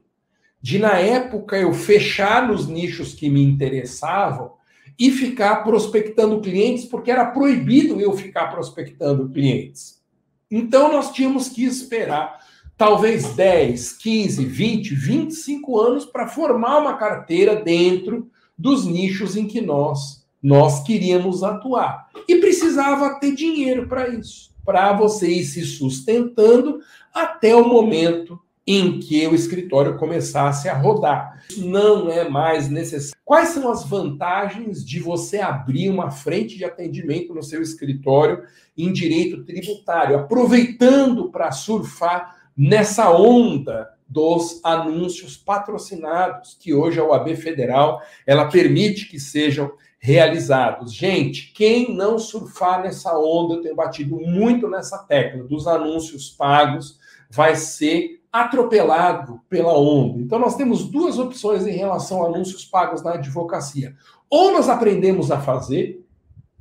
de, 0.61 0.79
na 0.79 0.97
época, 0.97 1.57
eu 1.57 1.73
fechar 1.73 2.47
nos 2.47 2.67
nichos 2.67 3.13
que 3.13 3.29
me 3.29 3.43
interessavam 3.43 4.53
e 4.99 5.11
ficar 5.11 5.63
prospectando 5.63 6.41
clientes, 6.41 6.85
porque 6.85 7.11
era 7.11 7.25
proibido 7.25 8.01
eu 8.01 8.13
ficar 8.17 8.47
prospectando 8.47 9.29
clientes. 9.29 10.01
Então, 10.49 10.91
nós 10.91 11.11
tínhamos 11.11 11.49
que 11.49 11.63
esperar 11.63 12.39
talvez 12.75 13.35
10, 13.35 13.93
15, 13.93 14.45
20, 14.45 14.95
25 14.95 15.79
anos 15.79 16.05
para 16.05 16.27
formar 16.27 16.79
uma 16.79 16.97
carteira 16.97 17.55
dentro 17.55 18.29
dos 18.57 18.85
nichos 18.85 19.35
em 19.35 19.47
que 19.47 19.61
nós 19.61 20.25
nós 20.41 20.83
queríamos 20.83 21.43
atuar. 21.43 22.07
E 22.27 22.35
precisava 22.35 23.19
ter 23.19 23.33
dinheiro 23.33 23.87
para 23.87 24.07
isso, 24.07 24.51
para 24.63 24.93
você 24.93 25.27
ir 25.27 25.43
se 25.43 25.65
sustentando 25.65 26.79
até 27.13 27.55
o 27.55 27.67
momento 27.67 28.39
em 28.67 28.99
que 28.99 29.25
o 29.25 29.33
escritório 29.33 29.97
começasse 29.97 30.67
a 30.67 30.77
rodar. 30.77 31.41
Não 31.57 32.11
é 32.11 32.27
mais 32.27 32.69
necessário. 32.69 33.17
Quais 33.23 33.49
são 33.49 33.71
as 33.71 33.87
vantagens 33.87 34.85
de 34.85 34.99
você 34.99 35.39
abrir 35.39 35.89
uma 35.89 36.11
frente 36.11 36.57
de 36.57 36.65
atendimento 36.65 37.33
no 37.33 37.41
seu 37.41 37.61
escritório 37.61 38.43
em 38.77 38.91
direito 38.91 39.45
tributário, 39.45 40.17
aproveitando 40.17 41.31
para 41.31 41.51
surfar 41.51 42.35
nessa 42.55 43.09
onda 43.11 43.89
dos 44.07 44.61
anúncios 44.63 45.37
patrocinados, 45.37 46.57
que 46.59 46.73
hoje 46.73 46.99
a 46.99 47.03
OAB 47.03 47.35
Federal 47.35 48.01
ela 48.25 48.49
permite 48.49 49.09
que 49.09 49.19
sejam 49.19 49.71
realizados. 49.99 50.93
Gente, 50.93 51.51
quem 51.53 51.93
não 51.93 52.17
surfar 52.19 52.81
nessa 52.81 53.17
onda, 53.17 53.55
eu 53.55 53.61
tenho 53.61 53.75
batido 53.75 54.15
muito 54.17 54.69
nessa 54.69 54.99
tecla 54.99 55.43
dos 55.43 55.67
anúncios 55.67 56.29
pagos, 56.29 56.97
vai 57.29 57.55
ser 57.55 58.16
atropelado 58.41 59.41
pela 59.49 59.77
onda. 59.77 60.19
Então 60.19 60.39
nós 60.39 60.55
temos 60.55 60.85
duas 60.85 61.17
opções 61.17 61.65
em 61.65 61.71
relação 61.71 62.23
a 62.23 62.27
anúncios 62.27 62.65
pagos 62.65 63.03
na 63.03 63.13
advocacia. 63.13 63.95
Ou 64.29 64.51
nós 64.51 64.69
aprendemos 64.69 65.31
a 65.31 65.39
fazer 65.39 66.03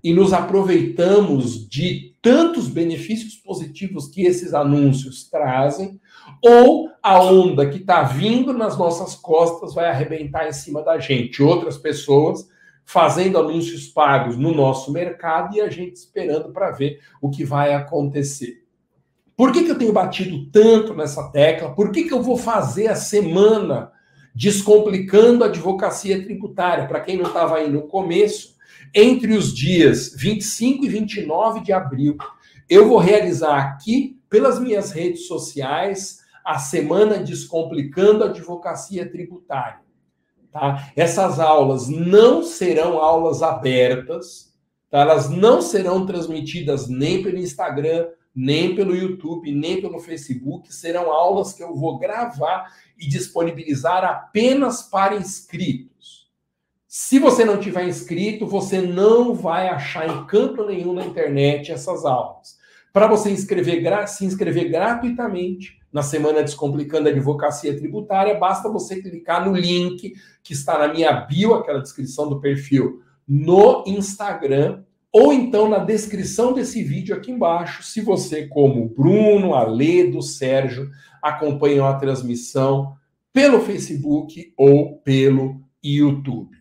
e 0.03 0.13
nos 0.13 0.33
aproveitamos 0.33 1.69
de 1.69 2.15
tantos 2.23 2.69
benefícios 2.69 3.35
positivos 3.35 4.09
que 4.09 4.23
esses 4.23 4.53
anúncios 4.53 5.29
trazem, 5.29 6.01
ou 6.43 6.91
a 7.03 7.23
onda 7.23 7.69
que 7.69 7.79
está 7.79 8.03
vindo 8.03 8.53
nas 8.53 8.77
nossas 8.77 9.15
costas 9.15 9.75
vai 9.75 9.89
arrebentar 9.89 10.49
em 10.49 10.53
cima 10.53 10.83
da 10.83 10.99
gente. 10.99 11.43
Outras 11.43 11.79
pessoas 11.79 12.49
fazendo 12.85 13.39
anúncios 13.39 13.89
pagos 13.89 14.37
no 14.37 14.55
nosso 14.55 14.93
mercado 14.93 15.57
e 15.57 15.61
a 15.61 15.69
gente 15.69 15.97
esperando 15.97 16.53
para 16.53 16.71
ver 16.71 17.01
o 17.21 17.29
que 17.29 17.45
vai 17.45 17.75
acontecer. 17.75 18.66
Por 19.37 19.53
que, 19.53 19.65
que 19.65 19.71
eu 19.71 19.79
tenho 19.79 19.93
batido 19.93 20.51
tanto 20.51 20.95
nessa 20.95 21.31
tecla? 21.31 21.75
Por 21.75 21.93
que, 21.93 22.05
que 22.05 22.13
eu 22.15 22.23
vou 22.23 22.39
fazer 22.39 22.89
a 22.89 22.95
semana 22.95 23.93
descomplicando 24.35 25.45
a 25.45 25.49
advocacia 25.49 26.25
tributária? 26.25 26.87
Para 26.87 27.01
quem 27.01 27.19
não 27.19 27.27
estava 27.27 27.57
aí 27.57 27.71
no 27.71 27.83
começo, 27.83 28.57
entre 28.95 29.35
os 29.35 29.55
dias 29.55 30.15
25 30.17 30.87
e 30.87 30.89
29 30.89 31.61
de 31.61 31.73
abril, 31.73 32.17
eu 32.69 32.89
vou 32.89 32.99
realizar 32.99 33.59
aqui, 33.59 34.19
pelas 34.31 34.59
minhas 34.59 34.91
redes 34.91 35.27
sociais, 35.27 36.21
a 36.45 36.59
Semana 36.59 37.19
Descomplicando 37.19 38.25
a 38.25 38.29
Advocacia 38.29 39.09
Tributária. 39.11 39.81
Tá? 40.51 40.91
Essas 40.97 41.39
aulas 41.39 41.89
não 41.89 42.43
serão 42.43 42.99
aulas 42.99 43.43
abertas, 43.43 44.55
tá? 44.91 45.01
elas 45.01 45.29
não 45.29 45.61
serão 45.61 46.07
transmitidas 46.07 46.89
nem 46.89 47.23
pelo 47.23 47.39
Instagram, 47.39 48.07
nem 48.37 48.75
pelo 48.75 48.95
YouTube, 48.95 49.51
nem 49.51 49.81
pelo 49.81 49.99
Facebook. 49.99 50.73
Serão 50.75 51.11
aulas 51.11 51.55
que 51.55 51.63
eu 51.63 51.75
vou 51.75 51.99
gravar 51.99 52.71
e 52.99 53.09
disponibilizar 53.09 54.05
apenas 54.05 54.83
para 54.83 55.17
inscritos. 55.17 56.31
Se 56.87 57.19
você 57.19 57.45
não 57.45 57.59
tiver 57.59 57.89
inscrito, 57.89 58.47
você 58.47 58.81
não 58.81 59.35
vai 59.35 59.69
achar 59.69 60.07
em 60.07 60.27
canto 60.27 60.67
nenhum 60.67 60.93
na 60.93 61.05
internet 61.05 61.73
essas 61.73 62.05
aulas. 62.05 62.59
Para 62.93 63.07
você 63.07 63.31
inscrever, 63.31 64.09
se 64.09 64.25
inscrever 64.25 64.71
gratuitamente 64.71 65.79
na 65.93 66.03
Semana 66.03 66.43
Descomplicando 66.43 67.09
a 67.09 67.13
Advocacia 67.13 67.77
Tributária, 67.77 68.39
basta 68.39 68.71
você 68.71 69.01
clicar 69.01 69.47
no 69.47 69.55
link 69.57 70.15
que 70.43 70.53
está 70.53 70.79
na 70.79 70.89
minha 70.89 71.13
bio, 71.13 71.55
aquela 71.55 71.81
descrição 71.81 72.29
do 72.29 72.41
perfil, 72.41 73.03
no 73.27 73.83
Instagram, 73.87 74.83
ou 75.19 75.33
então 75.33 75.67
na 75.67 75.79
descrição 75.79 76.53
desse 76.53 76.83
vídeo 76.83 77.17
aqui 77.17 77.33
embaixo, 77.33 77.83
se 77.83 78.03
você, 78.03 78.47
como 78.47 78.91
Bruno, 78.91 79.55
Aledo, 79.55 80.21
Sérgio, 80.21 80.91
acompanham 81.23 81.87
a 81.87 81.95
transmissão 81.95 82.93
pelo 83.33 83.63
Facebook 83.63 84.53
ou 84.59 84.99
pelo 84.99 85.63
YouTube. 85.83 86.55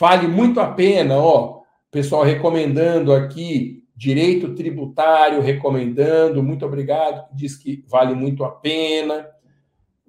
Vale 0.00 0.26
muito 0.26 0.58
a 0.58 0.68
pena, 0.68 1.18
ó, 1.18 1.60
pessoal 1.90 2.22
recomendando 2.22 3.12
aqui, 3.12 3.84
direito 3.94 4.54
tributário 4.54 5.42
recomendando, 5.42 6.42
muito 6.42 6.64
obrigado, 6.64 7.26
diz 7.34 7.56
que 7.56 7.84
vale 7.86 8.14
muito 8.14 8.42
a 8.42 8.50
pena. 8.50 9.26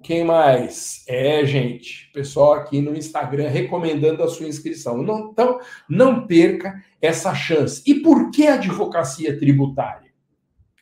Quem 0.02 0.24
mais? 0.24 1.04
É, 1.06 1.44
gente, 1.44 2.10
pessoal 2.12 2.54
aqui 2.54 2.80
no 2.80 2.96
Instagram 2.96 3.48
recomendando 3.48 4.22
a 4.22 4.28
sua 4.28 4.48
inscrição. 4.48 5.02
Não, 5.02 5.30
então, 5.30 5.60
não 5.88 6.26
perca 6.26 6.82
essa 7.02 7.34
chance. 7.34 7.82
E 7.86 7.96
por 7.96 8.30
que 8.30 8.46
advocacia 8.46 9.38
tributária? 9.38 10.10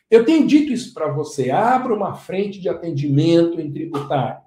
Eu 0.09 0.25
tenho 0.25 0.47
dito 0.47 0.71
isso 0.71 0.93
para 0.93 1.11
você. 1.11 1.51
Abra 1.51 1.93
uma 1.93 2.15
frente 2.15 2.59
de 2.59 2.69
atendimento 2.69 3.59
em 3.59 3.71
tributário 3.71 4.41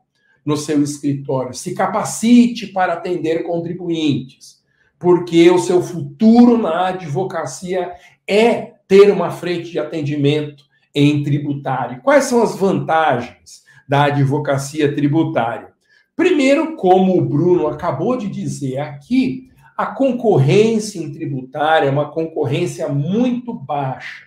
no 0.44 0.56
seu 0.56 0.82
escritório. 0.82 1.54
Se 1.54 1.74
capacite 1.74 2.68
para 2.68 2.94
atender 2.94 3.44
contribuintes, 3.44 4.62
porque 4.98 5.50
o 5.50 5.58
seu 5.58 5.82
futuro 5.82 6.56
na 6.56 6.88
advocacia 6.88 7.92
é 8.26 8.72
ter 8.88 9.10
uma 9.10 9.30
frente 9.30 9.70
de 9.70 9.78
atendimento 9.78 10.64
em 10.94 11.22
tributário. 11.22 12.00
Quais 12.02 12.24
são 12.24 12.42
as 12.42 12.56
vantagens 12.56 13.61
da 13.92 14.04
advocacia 14.04 14.94
tributária? 14.94 15.68
Primeiro, 16.16 16.76
como 16.76 17.14
o 17.14 17.20
Bruno 17.20 17.66
acabou 17.66 18.16
de 18.16 18.26
dizer 18.26 18.78
aqui, 18.78 19.50
a 19.76 19.84
concorrência 19.84 20.98
em 20.98 21.12
tributária 21.12 21.88
é 21.88 21.90
uma 21.90 22.10
concorrência 22.10 22.88
muito 22.88 23.52
baixa. 23.52 24.24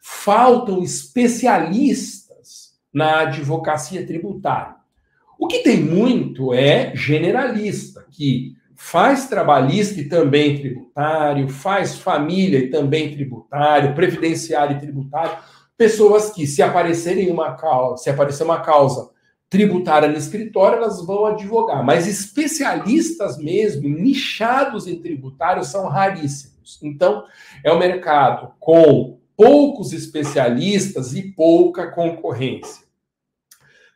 Faltam 0.00 0.82
especialistas 0.82 2.78
na 2.90 3.20
advocacia 3.20 4.06
tributária. 4.06 4.76
O 5.38 5.46
que 5.46 5.58
tem 5.58 5.82
muito 5.82 6.54
é 6.54 6.96
generalista, 6.96 8.06
que 8.10 8.56
faz 8.74 9.28
trabalhista 9.28 10.00
e 10.00 10.08
também 10.08 10.56
tributário, 10.56 11.46
faz 11.50 11.98
família 11.98 12.60
e 12.60 12.70
também 12.70 13.12
tributário, 13.12 13.94
previdenciário 13.94 14.78
e 14.78 14.80
tributário, 14.80 15.36
pessoas 15.78 16.30
que, 16.30 16.46
se 16.46 16.60
aparecerem 16.60 17.30
uma 17.30 17.54
causa, 17.54 18.02
se 18.02 18.10
aparecer 18.10 18.42
uma 18.42 18.60
causa 18.60 19.10
tributária 19.48 20.08
no 20.08 20.18
escritório, 20.18 20.78
elas 20.78 21.00
vão 21.06 21.24
advogar. 21.24 21.82
Mas 21.82 22.06
especialistas 22.06 23.38
mesmo, 23.38 23.88
nichados 23.88 24.86
em 24.88 25.00
tributário, 25.00 25.64
são 25.64 25.86
raríssimos. 25.88 26.78
Então, 26.82 27.24
é 27.64 27.72
um 27.72 27.78
mercado 27.78 28.52
com 28.58 29.20
poucos 29.36 29.92
especialistas 29.92 31.14
e 31.14 31.32
pouca 31.32 31.92
concorrência. 31.92 32.84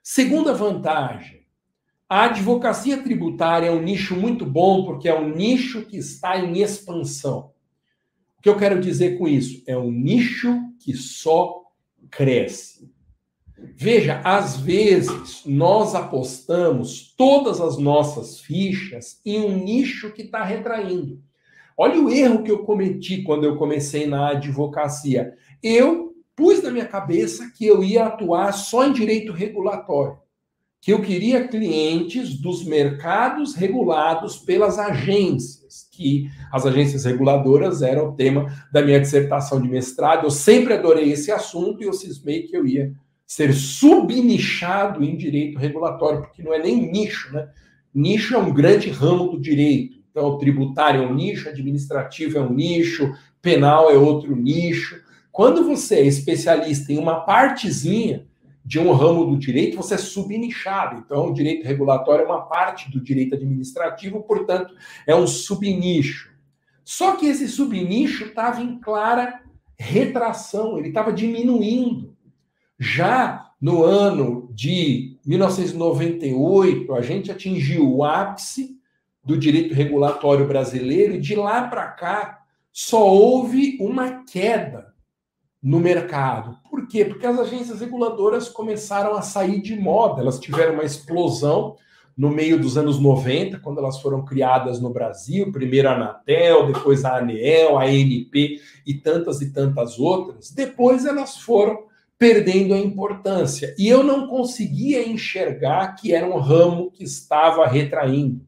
Segunda 0.02 0.54
vantagem, 0.54 1.42
a 2.08 2.24
advocacia 2.24 3.02
tributária 3.02 3.66
é 3.66 3.72
um 3.72 3.82
nicho 3.82 4.14
muito 4.14 4.46
bom 4.46 4.84
porque 4.84 5.08
é 5.08 5.18
um 5.18 5.28
nicho 5.28 5.82
que 5.82 5.96
está 5.96 6.38
em 6.38 6.62
expansão. 6.62 7.50
O 8.38 8.38
O 8.38 8.42
que 8.42 8.48
eu 8.48 8.56
quero 8.56 8.80
dizer 8.80 9.18
com 9.18 9.28
isso? 9.28 9.62
É 9.66 9.76
um 9.76 9.90
nicho 9.90 10.60
que 10.80 10.94
só 10.94 11.61
cresce. 12.10 12.90
Veja, 13.76 14.20
às 14.24 14.56
vezes 14.56 15.42
nós 15.46 15.94
apostamos 15.94 17.14
todas 17.16 17.60
as 17.60 17.78
nossas 17.78 18.40
fichas 18.40 19.20
em 19.24 19.40
um 19.40 19.56
nicho 19.56 20.12
que 20.12 20.22
está 20.22 20.42
retraindo. 20.42 21.22
Olha 21.76 22.00
o 22.00 22.10
erro 22.10 22.42
que 22.42 22.50
eu 22.50 22.64
cometi 22.64 23.22
quando 23.22 23.44
eu 23.44 23.56
comecei 23.56 24.06
na 24.06 24.30
advocacia. 24.30 25.34
Eu 25.62 26.12
pus 26.36 26.62
na 26.62 26.70
minha 26.70 26.86
cabeça 26.86 27.50
que 27.56 27.66
eu 27.66 27.82
ia 27.82 28.06
atuar 28.06 28.52
só 28.52 28.86
em 28.86 28.92
direito 28.92 29.32
regulatório, 29.32 30.18
que 30.82 30.92
eu 30.92 31.00
queria 31.00 31.46
clientes 31.46 32.36
dos 32.36 32.64
mercados 32.64 33.54
regulados 33.54 34.36
pelas 34.36 34.80
agências, 34.80 35.86
que 35.92 36.28
as 36.50 36.66
agências 36.66 37.04
reguladoras 37.04 37.82
eram 37.82 38.08
o 38.08 38.16
tema 38.16 38.52
da 38.72 38.82
minha 38.82 38.98
dissertação 38.98 39.62
de 39.62 39.68
mestrado. 39.68 40.26
Eu 40.26 40.30
sempre 40.30 40.74
adorei 40.74 41.12
esse 41.12 41.30
assunto 41.30 41.80
e 41.80 41.86
eu 41.86 41.92
cismei 41.92 42.42
que 42.42 42.56
eu 42.56 42.66
ia 42.66 42.92
ser 43.24 43.54
subnichado 43.54 45.04
em 45.04 45.16
direito 45.16 45.56
regulatório, 45.56 46.22
porque 46.22 46.42
não 46.42 46.52
é 46.52 46.58
nem 46.58 46.90
nicho, 46.90 47.32
né? 47.32 47.48
Nicho 47.94 48.34
é 48.34 48.38
um 48.38 48.52
grande 48.52 48.90
ramo 48.90 49.28
do 49.28 49.40
direito. 49.40 49.98
Então, 50.10 50.26
o 50.30 50.38
tributário 50.38 51.04
é 51.04 51.06
um 51.06 51.14
nicho, 51.14 51.48
administrativo 51.48 52.38
é 52.38 52.40
um 52.40 52.52
nicho, 52.52 53.14
penal 53.40 53.88
é 53.88 53.94
outro 53.94 54.34
nicho. 54.34 55.00
Quando 55.30 55.64
você 55.64 56.00
é 56.00 56.06
especialista 56.06 56.92
em 56.92 56.98
uma 56.98 57.20
partezinha 57.20 58.26
de 58.64 58.78
um 58.78 58.92
ramo 58.92 59.26
do 59.26 59.36
direito, 59.36 59.76
você 59.76 59.94
é 59.94 59.98
subnichado. 59.98 61.02
Então, 61.04 61.30
o 61.30 61.34
direito 61.34 61.66
regulatório 61.66 62.22
é 62.22 62.26
uma 62.26 62.42
parte 62.42 62.90
do 62.90 63.00
direito 63.00 63.34
administrativo, 63.34 64.22
portanto, 64.22 64.74
é 65.06 65.14
um 65.14 65.26
subnicho. 65.26 66.30
Só 66.84 67.16
que 67.16 67.26
esse 67.26 67.48
subnicho 67.48 68.26
estava 68.26 68.60
em 68.60 68.78
clara 68.78 69.40
retração, 69.78 70.78
ele 70.78 70.88
estava 70.88 71.12
diminuindo. 71.12 72.16
Já 72.78 73.50
no 73.60 73.84
ano 73.84 74.48
de 74.52 75.18
1998, 75.24 76.94
a 76.94 77.00
gente 77.00 77.30
atingiu 77.30 77.88
o 77.88 78.04
ápice 78.04 78.76
do 79.24 79.38
direito 79.38 79.74
regulatório 79.74 80.46
brasileiro 80.46 81.14
e 81.14 81.20
de 81.20 81.34
lá 81.34 81.68
para 81.68 81.86
cá 81.88 82.42
só 82.72 83.06
houve 83.06 83.76
uma 83.80 84.24
queda 84.24 84.91
no 85.62 85.78
mercado. 85.78 86.58
Por 86.68 86.88
quê? 86.88 87.04
Porque 87.04 87.26
as 87.26 87.38
agências 87.38 87.80
reguladoras 87.80 88.48
começaram 88.48 89.14
a 89.14 89.22
sair 89.22 89.60
de 89.60 89.76
moda, 89.76 90.20
elas 90.20 90.40
tiveram 90.40 90.74
uma 90.74 90.84
explosão 90.84 91.76
no 92.16 92.30
meio 92.30 92.60
dos 92.60 92.76
anos 92.76 92.98
90, 93.00 93.58
quando 93.60 93.78
elas 93.78 94.00
foram 94.00 94.24
criadas 94.24 94.80
no 94.80 94.90
Brasil, 94.90 95.50
primeiro 95.50 95.88
a 95.88 95.94
Anatel, 95.94 96.66
depois 96.66 97.04
a 97.04 97.16
ANEEL, 97.16 97.78
a 97.78 97.84
ANP 97.84 98.60
e 98.86 98.94
tantas 98.94 99.40
e 99.40 99.50
tantas 99.50 99.98
outras. 99.98 100.50
Depois 100.50 101.06
elas 101.06 101.38
foram 101.38 101.84
perdendo 102.18 102.74
a 102.74 102.78
importância. 102.78 103.74
E 103.78 103.88
eu 103.88 104.02
não 104.02 104.28
conseguia 104.28 105.08
enxergar 105.08 105.94
que 105.94 106.14
era 106.14 106.26
um 106.26 106.38
ramo 106.38 106.90
que 106.90 107.02
estava 107.02 107.66
retraindo. 107.66 108.46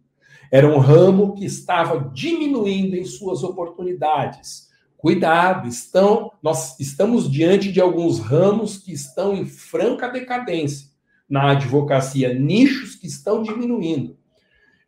Era 0.51 0.69
um 0.69 0.79
ramo 0.79 1.35
que 1.35 1.45
estava 1.45 2.11
diminuindo 2.13 2.95
em 2.95 3.05
suas 3.05 3.43
oportunidades. 3.43 4.69
Cuidado, 5.05 5.69
estão, 5.69 6.33
nós 6.43 6.81
estamos 6.81 7.31
diante 7.31 7.71
de 7.71 7.79
alguns 7.79 8.21
ramos 8.21 8.79
que 8.79 8.91
estão 8.91 9.35
em 9.35 9.45
franca 9.45 10.09
decadência 10.09 10.89
na 11.29 11.51
advocacia, 11.51 12.33
nichos 12.33 12.95
que 12.95 13.07
estão 13.07 13.43
diminuindo. 13.43 14.17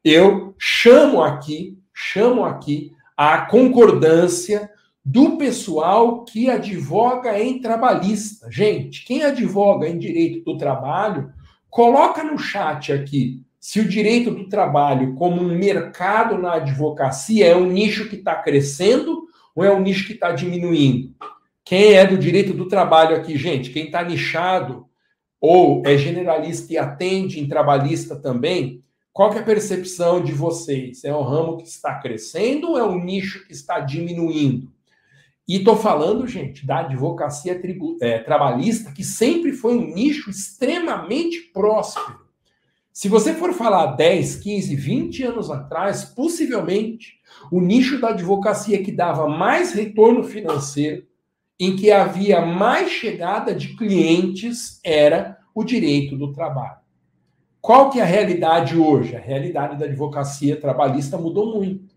Eu 0.03 0.55
chamo 0.59 1.23
aqui, 1.23 1.79
chamo 1.93 2.47
aqui 2.47 2.93
a 3.15 3.43
concordância 3.43 4.71
do 5.05 5.37
pessoal 5.37 6.25
que 6.25 6.49
advoga 6.49 7.39
em 7.39 7.61
trabalhista. 7.61 8.51
Gente, 8.51 9.05
quem 9.05 9.23
advoga 9.23 9.87
em 9.87 9.99
direito 9.99 10.43
do 10.47 10.57
trabalho, 10.57 11.31
coloca 11.69 12.25
no 12.25 12.39
chat 12.39 12.91
aqui 12.91 13.45
se 13.61 13.81
o 13.81 13.87
direito 13.87 14.31
do 14.31 14.49
trabalho 14.49 15.15
como 15.15 15.43
um 15.43 15.59
mercado 15.59 16.39
na 16.39 16.55
advocacia 16.55 17.49
é 17.49 17.55
um 17.55 17.67
nicho 17.67 18.09
que 18.09 18.17
está 18.17 18.35
crescendo 18.37 19.26
ou 19.57 19.65
é 19.65 19.73
um 19.73 19.81
nicho 19.81 20.07
que 20.07 20.13
está 20.13 20.31
diminuindo. 20.31 21.15
Quem 21.65 21.95
é 21.95 22.07
do 22.07 22.19
direito 22.19 22.53
do 22.53 22.69
trabalho 22.69 23.17
aqui, 23.17 23.37
gente? 23.37 23.71
Quem 23.71 23.87
está 23.87 24.05
nichado 24.05 24.87
ou 25.41 25.83
é 25.87 25.97
generalista 25.97 26.73
e 26.73 26.79
atende 26.79 27.41
em 27.41 27.49
trabalhista 27.49 28.15
também, 28.15 28.85
qual 29.13 29.33
é 29.33 29.39
a 29.39 29.43
percepção 29.43 30.23
de 30.23 30.33
vocês? 30.33 31.03
É 31.03 31.15
um 31.15 31.23
ramo 31.23 31.57
que 31.57 31.67
está 31.67 31.95
crescendo 31.99 32.71
ou 32.71 32.79
é 32.79 32.85
um 32.85 33.03
nicho 33.03 33.47
que 33.47 33.53
está 33.53 33.81
diminuindo? 33.81 34.71
E 35.49 35.57
estou 35.57 35.77
falando, 35.77 36.27
gente, 36.27 36.67
da 36.67 36.81
advocacia 36.81 37.59
tribu, 37.61 37.97
é, 38.03 38.19
trabalhista, 38.19 38.93
que 38.93 39.05
sempre 39.05 39.53
foi 39.53 39.77
um 39.77 39.95
nicho 39.95 40.29
extremamente 40.29 41.41
próspero. 41.53 42.26
Se 42.97 43.11
você 43.11 43.35
for 43.35 43.53
falar 43.53 43.89
10, 43.89 44.37
15, 44.37 44.75
20 44.75 45.23
anos 45.25 45.51
atrás, 45.51 46.03
possivelmente 46.03 47.21
o 47.53 47.61
nicho 47.61 48.01
da 48.01 48.09
advocacia 48.09 48.83
que 48.83 48.91
dava 48.91 49.29
mais 49.29 49.75
retorno 49.75 50.25
financeiro, 50.25 51.05
em 51.61 51.77
que 51.77 51.93
havia 51.93 52.41
mais 52.41 52.91
chegada 52.91 53.55
de 53.55 53.77
clientes, 53.77 54.81
era 54.83 55.37
o 55.55 55.63
direito 55.63 56.17
do 56.17 56.33
trabalho. 56.33 56.79
Qual 57.61 57.91
que 57.91 58.01
é 58.01 58.03
a 58.03 58.07
realidade 58.07 58.79
hoje? 58.79 59.15
A 59.15 59.21
realidade 59.21 59.79
da 59.79 59.85
advocacia 59.85 60.59
trabalhista 60.59 61.19
mudou 61.19 61.55
muito 61.55 61.95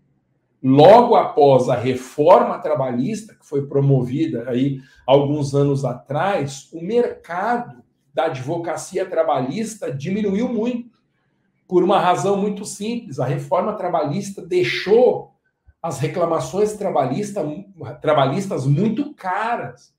logo 0.62 1.14
após 1.14 1.70
a 1.70 1.76
reforma 1.76 2.58
trabalhista, 2.58 3.34
que 3.34 3.46
foi 3.46 3.66
promovida 3.66 4.50
aí 4.50 4.82
alguns 5.06 5.54
anos 5.54 5.82
atrás, 5.82 6.68
o 6.74 6.84
mercado 6.84 7.82
da 8.12 8.26
advocacia 8.26 9.06
trabalhista 9.06 9.92
diminuiu 9.92 10.48
muito, 10.48 10.98
por 11.68 11.84
uma 11.84 12.00
razão 12.00 12.36
muito 12.36 12.64
simples. 12.64 13.20
A 13.20 13.24
reforma 13.24 13.74
trabalhista 13.74 14.44
deixou 14.44 15.34
as 15.82 15.98
reclamações 15.98 16.74
trabalhista, 16.74 17.42
trabalhistas 18.00 18.66
muito 18.66 19.14
caras. 19.14 19.94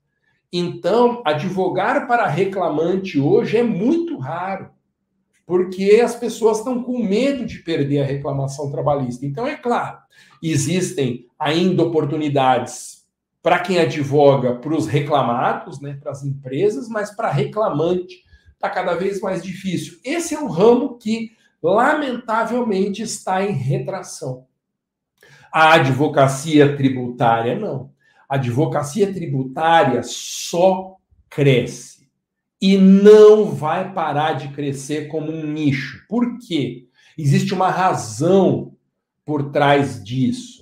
Então, 0.52 1.22
advogar 1.24 2.06
para 2.06 2.26
reclamante 2.26 3.18
hoje 3.18 3.56
é 3.56 3.62
muito 3.62 4.18
raro 4.18 4.70
porque 5.46 6.00
as 6.02 6.14
pessoas 6.14 6.58
estão 6.58 6.82
com 6.82 6.98
medo 6.98 7.44
de 7.44 7.58
perder 7.58 8.00
a 8.00 8.06
reclamação 8.06 8.70
trabalhista. 8.70 9.26
Então, 9.26 9.46
é 9.46 9.56
claro, 9.56 9.98
existem 10.42 11.26
ainda 11.38 11.82
oportunidades 11.82 13.01
para 13.42 13.58
quem 13.58 13.78
advoga 13.78 14.54
para 14.54 14.74
os 14.74 14.86
reclamados, 14.86 15.80
né, 15.80 15.98
para 16.00 16.12
as 16.12 16.22
empresas, 16.22 16.88
mas 16.88 17.10
para 17.14 17.30
reclamante 17.30 18.22
está 18.54 18.70
cada 18.70 18.94
vez 18.94 19.20
mais 19.20 19.42
difícil. 19.42 19.98
Esse 20.04 20.34
é 20.34 20.38
um 20.38 20.46
ramo 20.46 20.96
que, 20.96 21.32
lamentavelmente, 21.60 23.02
está 23.02 23.44
em 23.44 23.52
retração. 23.52 24.46
A 25.52 25.74
advocacia 25.74 26.76
tributária, 26.76 27.58
não. 27.58 27.90
A 28.28 28.36
advocacia 28.36 29.12
tributária 29.12 30.02
só 30.04 30.96
cresce 31.28 32.08
e 32.60 32.78
não 32.78 33.46
vai 33.46 33.92
parar 33.92 34.34
de 34.34 34.48
crescer 34.48 35.08
como 35.08 35.32
um 35.32 35.44
nicho. 35.44 36.06
Por 36.08 36.38
quê? 36.38 36.86
Existe 37.18 37.52
uma 37.52 37.68
razão 37.68 38.76
por 39.24 39.50
trás 39.50 40.02
disso. 40.02 40.61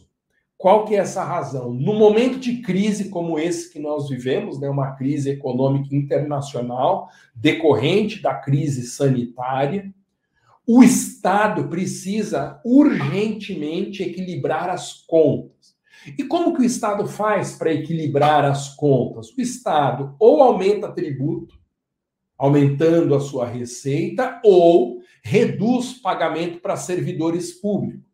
Qual 0.60 0.84
que 0.84 0.94
é 0.94 0.98
essa 0.98 1.24
razão? 1.24 1.72
No 1.72 1.94
momento 1.94 2.38
de 2.38 2.60
crise 2.60 3.08
como 3.08 3.38
esse 3.38 3.72
que 3.72 3.78
nós 3.78 4.10
vivemos, 4.10 4.60
né, 4.60 4.68
uma 4.68 4.92
crise 4.92 5.30
econômica 5.30 5.96
internacional 5.96 7.08
decorrente 7.34 8.20
da 8.20 8.34
crise 8.34 8.82
sanitária, 8.82 9.90
o 10.66 10.82
Estado 10.82 11.68
precisa 11.68 12.60
urgentemente 12.62 14.02
equilibrar 14.02 14.68
as 14.68 14.92
contas. 15.06 15.74
E 16.06 16.24
como 16.24 16.54
que 16.54 16.60
o 16.60 16.66
Estado 16.66 17.08
faz 17.08 17.56
para 17.56 17.72
equilibrar 17.72 18.44
as 18.44 18.76
contas? 18.76 19.30
O 19.30 19.40
Estado 19.40 20.14
ou 20.18 20.42
aumenta 20.42 20.92
tributo, 20.92 21.58
aumentando 22.36 23.14
a 23.14 23.20
sua 23.20 23.46
receita, 23.46 24.38
ou 24.44 25.00
reduz 25.24 25.94
pagamento 25.94 26.60
para 26.60 26.76
servidores 26.76 27.50
públicos. 27.50 28.09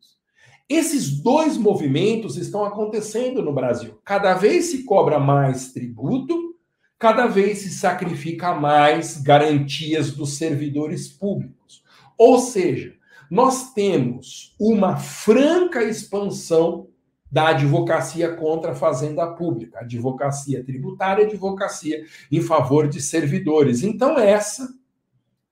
Esses 0.69 1.21
dois 1.21 1.57
movimentos 1.57 2.35
estão 2.35 2.65
acontecendo 2.65 3.41
no 3.41 3.53
Brasil. 3.53 3.99
Cada 4.03 4.33
vez 4.33 4.65
se 4.65 4.83
cobra 4.83 5.17
mais 5.17 5.71
tributo, 5.71 6.55
cada 6.99 7.25
vez 7.25 7.59
se 7.59 7.69
sacrifica 7.69 8.53
mais 8.53 9.17
garantias 9.21 10.11
dos 10.11 10.37
servidores 10.37 11.07
públicos. 11.07 11.83
Ou 12.17 12.39
seja, 12.39 12.95
nós 13.31 13.73
temos 13.73 14.55
uma 14.59 14.97
franca 14.97 15.83
expansão 15.83 16.87
da 17.31 17.49
advocacia 17.49 18.35
contra 18.35 18.71
a 18.71 18.75
fazenda 18.75 19.27
pública, 19.27 19.79
advocacia 19.79 20.63
tributária, 20.63 21.25
advocacia 21.25 22.03
em 22.31 22.41
favor 22.41 22.87
de 22.87 23.01
servidores. 23.01 23.83
Então 23.83 24.17
essa 24.17 24.67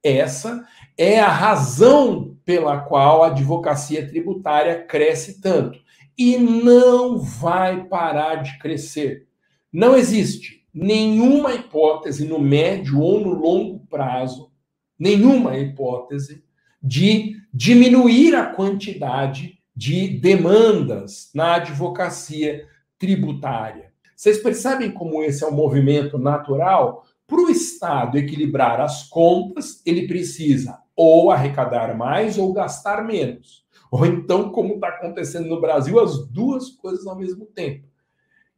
essa 0.04 0.63
é 0.97 1.19
a 1.19 1.30
razão 1.30 2.35
pela 2.46 2.80
qual 2.80 3.24
a 3.24 3.28
advocacia 3.28 4.08
tributária 4.08 4.84
cresce 4.84 5.42
tanto. 5.42 5.84
e 6.18 6.38
não 6.38 7.18
vai 7.18 7.84
parar 7.90 8.36
de 8.36 8.58
crescer. 8.60 9.28
Não 9.70 9.98
existe 9.98 10.66
nenhuma 10.74 11.54
hipótese 11.54 12.26
no 12.26 12.40
médio 12.40 13.02
ou 13.02 13.20
no 13.20 13.34
longo 13.34 13.86
prazo, 13.88 14.50
nenhuma 14.98 15.58
hipótese 15.58 16.42
de 16.82 17.36
diminuir 17.54 18.34
a 18.34 18.46
quantidade 18.46 19.60
de 19.76 20.08
demandas 20.08 21.30
na 21.36 21.56
advocacia 21.56 22.66
tributária. 22.98 23.92
Vocês 24.16 24.38
percebem 24.42 24.92
como 24.92 25.22
esse 25.22 25.44
é 25.44 25.48
um 25.48 25.52
movimento 25.52 26.18
natural? 26.18 27.04
Para 27.28 27.42
o 27.42 27.50
Estado 27.50 28.18
equilibrar 28.18 28.80
as 28.80 29.10
contas, 29.10 29.82
ele 29.86 30.08
precisa 30.08 30.80
ou 30.96 31.32
arrecadar 31.32 31.96
mais 31.98 32.38
ou 32.38 32.54
gastar 32.54 33.04
menos. 33.04 33.66
Ou 33.92 34.06
então, 34.06 34.50
como 34.50 34.76
está 34.76 34.90
acontecendo 34.90 35.48
no 35.48 35.62
Brasil, 35.62 36.00
as 36.00 36.28
duas 36.28 36.70
coisas 36.70 37.06
ao 37.06 37.16
mesmo 37.16 37.46
tempo. 37.46 37.88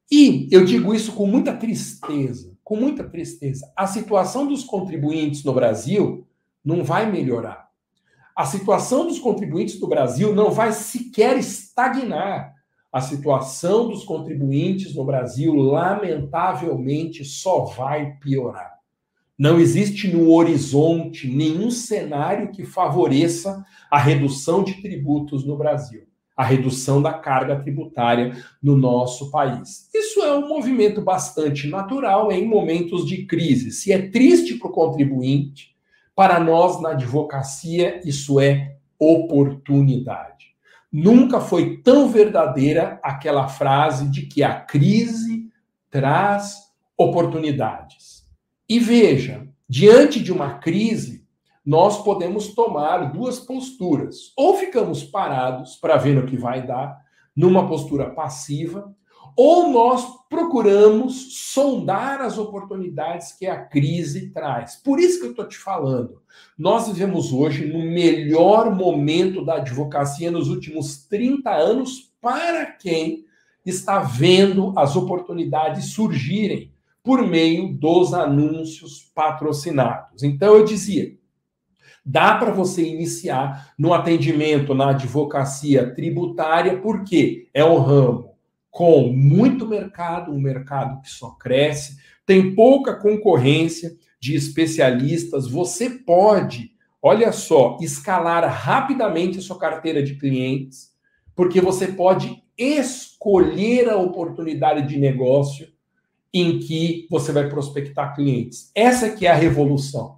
E 0.10 0.48
eu 0.52 0.64
digo 0.64 0.94
isso 0.94 1.14
com 1.14 1.28
muita 1.28 1.54
tristeza, 1.54 2.56
com 2.64 2.76
muita 2.76 3.04
tristeza. 3.04 3.72
A 3.76 3.86
situação 3.88 4.48
dos 4.48 4.64
contribuintes 4.64 5.44
no 5.44 5.54
Brasil 5.54 6.26
não 6.64 6.84
vai 6.84 7.12
melhorar 7.12 7.68
a 8.38 8.46
situação 8.46 9.08
dos 9.08 9.18
contribuintes 9.18 9.80
do 9.80 9.88
Brasil 9.88 10.32
não 10.32 10.52
vai 10.52 10.72
sequer 10.72 11.40
estagnar. 11.40 12.54
A 12.94 13.02
situação 13.02 13.90
dos 13.90 14.06
contribuintes 14.06 14.94
no 14.94 15.04
Brasil, 15.04 15.56
lamentavelmente, 15.56 17.26
só 17.26 17.66
vai 17.66 18.16
piorar. 18.20 18.77
Não 19.38 19.60
existe 19.60 20.08
no 20.08 20.32
horizonte 20.32 21.28
nenhum 21.28 21.70
cenário 21.70 22.52
que 22.52 22.66
favoreça 22.66 23.64
a 23.92 24.00
redução 24.00 24.64
de 24.64 24.82
tributos 24.82 25.46
no 25.46 25.56
Brasil, 25.56 26.08
a 26.36 26.44
redução 26.44 27.04
da 27.04 27.14
carga 27.14 27.56
tributária 27.60 28.36
no 28.64 28.76
nosso 28.76 29.30
país. 29.30 29.90
Isso 29.94 30.22
é 30.22 30.36
um 30.36 30.48
movimento 30.48 31.04
bastante 31.04 31.68
natural 31.68 32.32
em 32.32 32.48
momentos 32.48 33.06
de 33.06 33.28
crise. 33.28 33.72
Se 33.72 33.92
é 33.92 34.10
triste 34.10 34.56
para 34.56 34.70
o 34.70 34.74
contribuinte, 34.74 35.76
para 36.16 36.40
nós, 36.40 36.82
na 36.82 36.94
advocacia, 36.94 38.02
isso 38.04 38.40
é 38.40 38.78
oportunidade. 38.98 40.48
Nunca 40.92 41.40
foi 41.40 41.78
tão 41.78 42.10
verdadeira 42.10 43.00
aquela 43.04 43.48
frase 43.48 44.10
de 44.10 44.24
que 44.24 44.42
a 44.42 44.60
crise 44.62 45.46
traz 45.92 46.58
oportunidades. 46.98 48.17
E 48.70 48.80
veja, 48.80 49.48
diante 49.68 50.22
de 50.22 50.32
uma 50.32 50.56
crise, 50.56 51.26
nós 51.66 52.04
podemos 52.04 52.54
tomar 52.54 53.14
duas 53.14 53.40
posturas. 53.40 54.34
Ou 54.36 54.58
ficamos 54.58 55.04
parados 55.04 55.76
para 55.76 55.98
ver 55.98 56.18
o 56.18 56.26
que 56.26 56.38
vai 56.38 56.66
dar, 56.66 57.02
numa 57.36 57.68
postura 57.68 58.10
passiva, 58.10 58.94
ou 59.38 59.70
nós 59.70 60.06
procuramos 60.28 61.38
sondar 61.54 62.22
as 62.22 62.38
oportunidades 62.38 63.32
que 63.32 63.46
a 63.46 63.64
crise 63.64 64.32
traz. 64.32 64.76
Por 64.76 65.00
isso 65.00 65.20
que 65.20 65.28
eu 65.28 65.32
estou 65.32 65.48
te 65.48 65.58
falando. 65.58 66.22
Nós 66.58 66.88
vivemos 66.88 67.32
hoje 67.32 67.66
no 67.66 67.80
melhor 67.80 68.76
momento 68.76 69.46
da 69.46 69.58
advocacia 69.58 70.32
nos 70.32 70.50
últimos 70.50 71.06
30 71.08 71.52
anos 71.52 72.12
para 72.20 72.66
quem 72.66 73.26
está 73.66 74.00
vendo 74.00 74.74
as 74.76 74.96
oportunidades 74.96 75.94
surgirem 75.94 76.74
por 77.08 77.26
meio 77.26 77.70
dos 77.70 78.14
anúncios 78.14 79.10
patrocinados. 79.16 80.24
Então 80.24 80.58
eu 80.58 80.66
dizia, 80.66 81.16
dá 82.06 82.36
para 82.36 82.52
você 82.52 82.84
iniciar 82.84 83.74
no 83.80 83.94
atendimento 83.94 84.76
na 84.76 84.90
advocacia 84.90 85.96
tributária, 85.96 86.82
porque 86.82 87.48
é 87.54 87.64
o 87.64 87.78
ramo 87.78 88.34
com 88.70 89.08
muito 89.14 89.66
mercado, 89.66 90.34
um 90.34 90.40
mercado 90.42 91.02
que 91.02 91.10
só 91.10 91.30
cresce, 91.30 91.98
tem 92.26 92.54
pouca 92.54 92.94
concorrência 92.94 93.96
de 94.20 94.36
especialistas, 94.36 95.50
você 95.50 95.90
pode, 95.90 96.72
olha 97.02 97.32
só, 97.32 97.78
escalar 97.80 98.44
rapidamente 98.52 99.38
a 99.38 99.42
sua 99.42 99.58
carteira 99.58 100.04
de 100.04 100.16
clientes, 100.16 100.92
porque 101.34 101.62
você 101.62 101.88
pode 101.88 102.44
escolher 102.58 103.88
a 103.88 103.96
oportunidade 103.96 104.86
de 104.90 105.00
negócio 105.00 105.77
em 106.42 106.60
que 106.60 107.08
você 107.10 107.32
vai 107.32 107.50
prospectar 107.50 108.16
clientes. 108.16 108.72
Essa 108.76 109.10
que 109.10 109.26
é 109.26 109.32
a 109.32 109.36
revolução. 109.36 110.18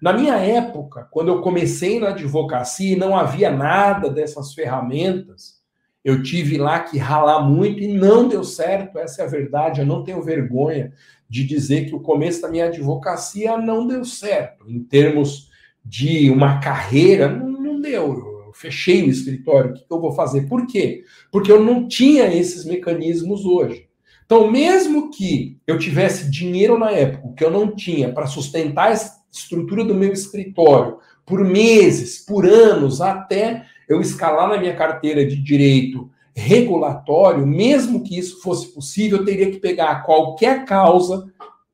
Na 0.00 0.12
minha 0.12 0.36
época, 0.36 1.06
quando 1.10 1.28
eu 1.28 1.42
comecei 1.42 2.00
na 2.00 2.08
advocacia 2.08 2.94
e 2.94 2.98
não 2.98 3.16
havia 3.16 3.50
nada 3.50 4.08
dessas 4.08 4.54
ferramentas, 4.54 5.60
eu 6.02 6.22
tive 6.22 6.56
lá 6.56 6.80
que 6.80 6.96
ralar 6.96 7.42
muito 7.42 7.82
e 7.82 7.88
não 7.88 8.26
deu 8.26 8.42
certo, 8.42 8.98
essa 8.98 9.20
é 9.20 9.24
a 9.26 9.28
verdade. 9.28 9.80
Eu 9.80 9.86
não 9.86 10.02
tenho 10.02 10.22
vergonha 10.22 10.94
de 11.28 11.44
dizer 11.44 11.86
que 11.86 11.94
o 11.94 12.00
começo 12.00 12.40
da 12.40 12.48
minha 12.48 12.66
advocacia 12.66 13.58
não 13.58 13.86
deu 13.86 14.02
certo. 14.04 14.64
Em 14.66 14.82
termos 14.82 15.50
de 15.84 16.30
uma 16.30 16.60
carreira, 16.60 17.28
não, 17.28 17.50
não 17.50 17.80
deu. 17.80 18.40
Eu 18.46 18.52
fechei 18.54 19.02
o 19.02 19.10
escritório, 19.10 19.72
o 19.72 19.74
que 19.74 19.84
eu 19.88 20.00
vou 20.00 20.12
fazer? 20.12 20.48
Por 20.48 20.66
quê? 20.66 21.04
Porque 21.30 21.52
eu 21.52 21.62
não 21.62 21.86
tinha 21.86 22.34
esses 22.34 22.64
mecanismos 22.64 23.44
hoje. 23.44 23.89
Então, 24.30 24.48
mesmo 24.48 25.10
que 25.10 25.58
eu 25.66 25.76
tivesse 25.76 26.30
dinheiro 26.30 26.78
na 26.78 26.92
época, 26.92 27.34
que 27.36 27.44
eu 27.44 27.50
não 27.50 27.74
tinha 27.74 28.12
para 28.12 28.28
sustentar 28.28 28.92
a 28.92 29.10
estrutura 29.28 29.84
do 29.84 29.92
meu 29.92 30.12
escritório 30.12 30.98
por 31.26 31.40
meses, 31.40 32.24
por 32.24 32.46
anos, 32.46 33.00
até 33.00 33.64
eu 33.88 34.00
escalar 34.00 34.48
na 34.48 34.56
minha 34.56 34.76
carteira 34.76 35.26
de 35.26 35.34
direito 35.34 36.08
regulatório, 36.32 37.44
mesmo 37.44 38.04
que 38.04 38.16
isso 38.16 38.40
fosse 38.40 38.72
possível, 38.72 39.18
eu 39.18 39.24
teria 39.24 39.50
que 39.50 39.58
pegar 39.58 40.04
qualquer 40.04 40.64
causa 40.64 41.28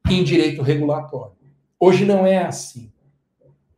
em 0.09 0.25
direito 0.25 0.63
regulatório. 0.63 1.37
Hoje 1.79 2.07
não 2.07 2.27
é 2.27 2.39
assim. 2.39 2.91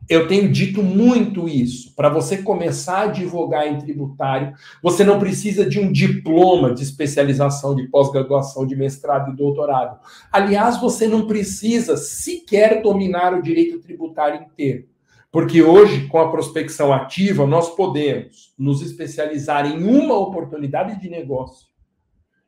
Eu 0.09 0.27
tenho 0.27 0.51
dito 0.51 0.83
muito 0.83 1.47
isso. 1.47 1.94
Para 1.94 2.09
você 2.09 2.38
começar 2.38 2.99
a 2.99 3.03
advogar 3.03 3.66
em 3.66 3.79
tributário, 3.79 4.55
você 4.83 5.05
não 5.05 5.18
precisa 5.18 5.68
de 5.68 5.79
um 5.79 5.92
diploma 5.92 6.73
de 6.73 6.83
especialização, 6.83 7.75
de 7.75 7.87
pós-graduação, 7.88 8.66
de 8.66 8.75
mestrado 8.75 9.33
e 9.33 9.37
doutorado. 9.37 10.01
Aliás, 10.33 10.81
você 10.81 11.07
não 11.07 11.27
precisa 11.27 11.97
sequer 11.97 12.81
dominar 12.81 13.35
o 13.35 13.42
direito 13.42 13.81
tributário 13.81 14.42
inteiro. 14.42 14.87
Porque 15.31 15.62
hoje, 15.62 16.07
com 16.07 16.18
a 16.18 16.31
prospecção 16.31 16.90
ativa, 16.90 17.47
nós 17.47 17.75
podemos 17.77 18.55
nos 18.59 18.81
especializar 18.81 19.66
em 19.66 19.85
uma 19.85 20.16
oportunidade 20.16 20.99
de 20.99 21.11
negócio 21.11 21.68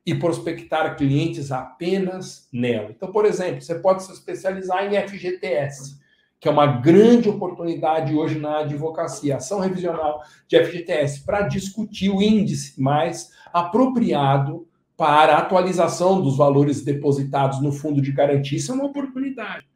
e 0.04 0.14
prospectar 0.14 0.96
clientes 0.96 1.52
apenas 1.52 2.48
nela. 2.50 2.90
Então, 2.90 3.12
por 3.12 3.26
exemplo, 3.26 3.60
você 3.60 3.74
pode 3.74 4.02
se 4.02 4.12
especializar 4.12 4.86
em 4.86 4.96
FGTS, 5.06 6.00
que 6.40 6.48
é 6.48 6.50
uma 6.50 6.66
grande 6.66 7.28
oportunidade 7.28 8.14
hoje 8.14 8.38
na 8.38 8.60
advocacia, 8.60 9.36
ação 9.36 9.60
revisional 9.60 10.22
de 10.48 10.58
FGTS, 10.64 11.22
para 11.22 11.42
discutir 11.42 12.08
o 12.08 12.22
índice 12.22 12.80
mais 12.80 13.30
apropriado 13.52 14.66
para 14.96 15.34
a 15.34 15.38
atualização 15.38 16.20
dos 16.22 16.38
valores 16.38 16.82
depositados 16.82 17.60
no 17.60 17.70
fundo 17.70 18.00
de 18.00 18.10
garantia. 18.10 18.56
Isso 18.56 18.72
é 18.72 18.74
uma 18.74 18.86
oportunidade. 18.86 19.66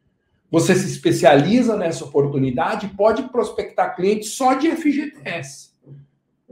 Você 0.50 0.74
se 0.74 0.86
especializa 0.86 1.76
nessa 1.76 2.04
oportunidade 2.04 2.88
pode 2.88 3.24
prospectar 3.24 3.94
clientes 3.94 4.30
só 4.30 4.54
de 4.54 4.70
FGTS. 4.70 5.74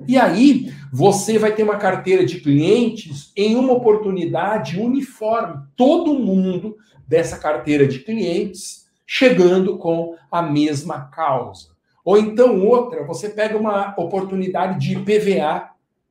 E 0.07 0.18
aí, 0.18 0.72
você 0.92 1.38
vai 1.38 1.55
ter 1.55 1.62
uma 1.62 1.77
carteira 1.77 2.25
de 2.25 2.40
clientes 2.40 3.33
em 3.37 3.57
uma 3.57 3.72
oportunidade 3.72 4.79
uniforme. 4.79 5.62
Todo 5.77 6.18
mundo 6.18 6.77
dessa 7.07 7.38
carteira 7.38 7.87
de 7.87 8.01
clientes 8.01 8.82
chegando 9.14 9.77
com 9.77 10.16
a 10.31 10.40
mesma 10.40 11.03
causa. 11.03 11.68
Ou 12.03 12.16
então, 12.16 12.64
outra, 12.64 13.05
você 13.05 13.29
pega 13.29 13.59
uma 13.59 13.94
oportunidade 13.98 14.81
de 14.81 14.98
PVA, 15.01 15.68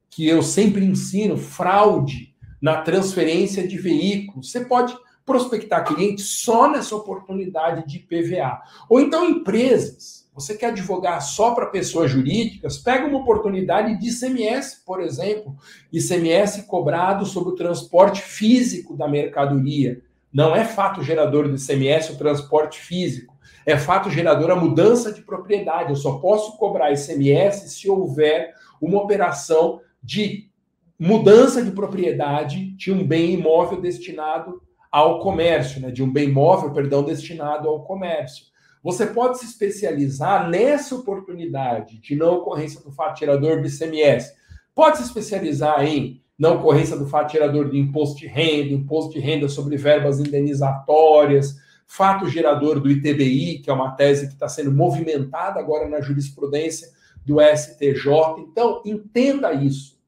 que 0.07 0.27
eu 0.27 0.43
sempre 0.43 0.85
ensino, 0.85 1.35
fraude 1.35 2.35
na 2.61 2.83
transferência 2.83 3.67
de 3.67 3.75
veículos. 3.79 4.51
Você 4.51 4.65
pode 4.65 4.95
prospectar 5.25 5.83
clientes 5.83 6.43
só 6.43 6.69
nessa 6.69 6.95
oportunidade 6.95 7.87
de 7.87 7.97
PVA. 7.97 8.61
Ou 8.87 9.01
então 9.01 9.27
empresas. 9.27 10.29
Você 10.35 10.53
quer 10.53 10.67
advogar 10.67 11.19
só 11.23 11.55
para 11.55 11.65
pessoas 11.65 12.11
jurídicas? 12.11 12.77
Pega 12.77 13.07
uma 13.07 13.17
oportunidade 13.17 13.99
de 13.99 14.09
ICMS, 14.09 14.85
por 14.85 15.01
exemplo, 15.01 15.57
ICMS 15.91 16.67
cobrado 16.67 17.25
sobre 17.25 17.53
o 17.53 17.55
transporte 17.55 18.21
físico 18.21 18.95
da 18.95 19.07
mercadoria. 19.07 20.03
Não 20.33 20.55
é 20.55 20.63
fato 20.63 21.03
gerador 21.03 21.47
do 21.47 21.55
ICMS 21.55 22.13
o 22.13 22.17
transporte 22.17 22.79
físico, 22.79 23.35
é 23.65 23.77
fato 23.77 24.09
gerador 24.09 24.51
a 24.51 24.55
mudança 24.55 25.11
de 25.11 25.21
propriedade. 25.21 25.89
Eu 25.89 25.95
só 25.95 26.19
posso 26.19 26.57
cobrar 26.57 26.91
ICMS 26.91 27.69
se 27.69 27.89
houver 27.89 28.53
uma 28.81 29.01
operação 29.01 29.81
de 30.01 30.49
mudança 30.97 31.63
de 31.63 31.71
propriedade 31.71 32.71
de 32.71 32.91
um 32.91 33.05
bem 33.05 33.33
imóvel 33.33 33.81
destinado 33.81 34.61
ao 34.91 35.19
comércio, 35.19 35.81
né, 35.81 35.91
de 35.91 36.03
um 36.03 36.11
bem 36.11 36.31
móvel, 36.31 36.71
perdão, 36.71 37.03
destinado 37.03 37.69
ao 37.69 37.83
comércio. 37.83 38.45
Você 38.83 39.05
pode 39.05 39.39
se 39.39 39.45
especializar 39.45 40.49
nessa 40.49 40.95
oportunidade 40.95 41.99
de 41.99 42.15
não 42.15 42.35
ocorrência 42.35 42.81
do 42.81 42.91
fato 42.91 43.19
gerador 43.19 43.61
do 43.61 43.67
ICMS 43.67 44.41
Pode 44.73 44.97
se 44.97 45.03
especializar 45.03 45.83
em 45.83 46.20
na 46.41 46.49
ocorrência 46.49 46.97
do 46.97 47.05
fato 47.05 47.33
gerador 47.33 47.69
de 47.69 47.77
imposto 47.77 48.17
de 48.17 48.25
renda, 48.25 48.73
imposto 48.73 49.13
de 49.13 49.19
renda 49.19 49.47
sobre 49.47 49.77
verbas 49.77 50.19
indenizatórias, 50.19 51.55
fato 51.85 52.27
gerador 52.27 52.79
do 52.79 52.89
ITBI, 52.89 53.59
que 53.59 53.69
é 53.69 53.73
uma 53.73 53.91
tese 53.91 54.25
que 54.25 54.33
está 54.33 54.49
sendo 54.49 54.71
movimentada 54.71 55.59
agora 55.59 55.87
na 55.87 56.01
jurisprudência 56.01 56.89
do 57.23 57.37
STJ. 57.39 58.39
Então, 58.39 58.81
entenda 58.83 59.53
isso. 59.53 60.01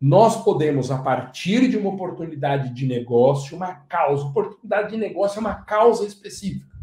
Nós 0.00 0.42
podemos, 0.42 0.90
a 0.90 0.96
partir 0.96 1.68
de 1.68 1.76
uma 1.76 1.90
oportunidade 1.90 2.72
de 2.72 2.86
negócio, 2.86 3.54
uma 3.54 3.74
causa, 3.74 4.24
oportunidade 4.24 4.92
de 4.92 4.96
negócio 4.96 5.36
é 5.36 5.40
uma 5.40 5.56
causa 5.56 6.06
específica, 6.06 6.74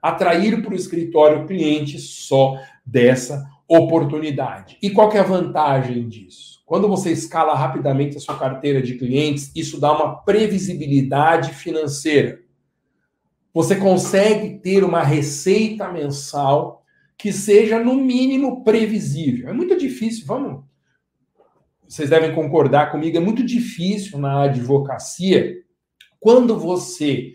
atrair 0.00 0.62
para 0.62 0.70
o 0.72 0.76
escritório 0.76 1.48
clientes 1.48 2.10
só 2.10 2.60
dessa 2.86 3.44
oportunidade. 3.66 4.78
E 4.80 4.88
qual 4.88 5.10
é 5.10 5.18
a 5.18 5.24
vantagem 5.24 6.08
disso? 6.08 6.57
Quando 6.68 6.86
você 6.86 7.10
escala 7.10 7.54
rapidamente 7.54 8.18
a 8.18 8.20
sua 8.20 8.38
carteira 8.38 8.82
de 8.82 8.98
clientes, 8.98 9.50
isso 9.56 9.80
dá 9.80 9.90
uma 9.90 10.16
previsibilidade 10.16 11.54
financeira. 11.54 12.40
Você 13.54 13.74
consegue 13.74 14.58
ter 14.58 14.84
uma 14.84 15.02
receita 15.02 15.90
mensal 15.90 16.84
que 17.16 17.32
seja, 17.32 17.82
no 17.82 17.94
mínimo, 17.94 18.62
previsível. 18.62 19.48
É 19.48 19.52
muito 19.52 19.78
difícil, 19.78 20.26
vamos 20.26 20.68
vocês 21.88 22.10
devem 22.10 22.34
concordar 22.34 22.92
comigo, 22.92 23.16
é 23.16 23.20
muito 23.20 23.42
difícil 23.42 24.18
na 24.18 24.42
advocacia, 24.42 25.54
quando 26.20 26.58
você 26.58 27.32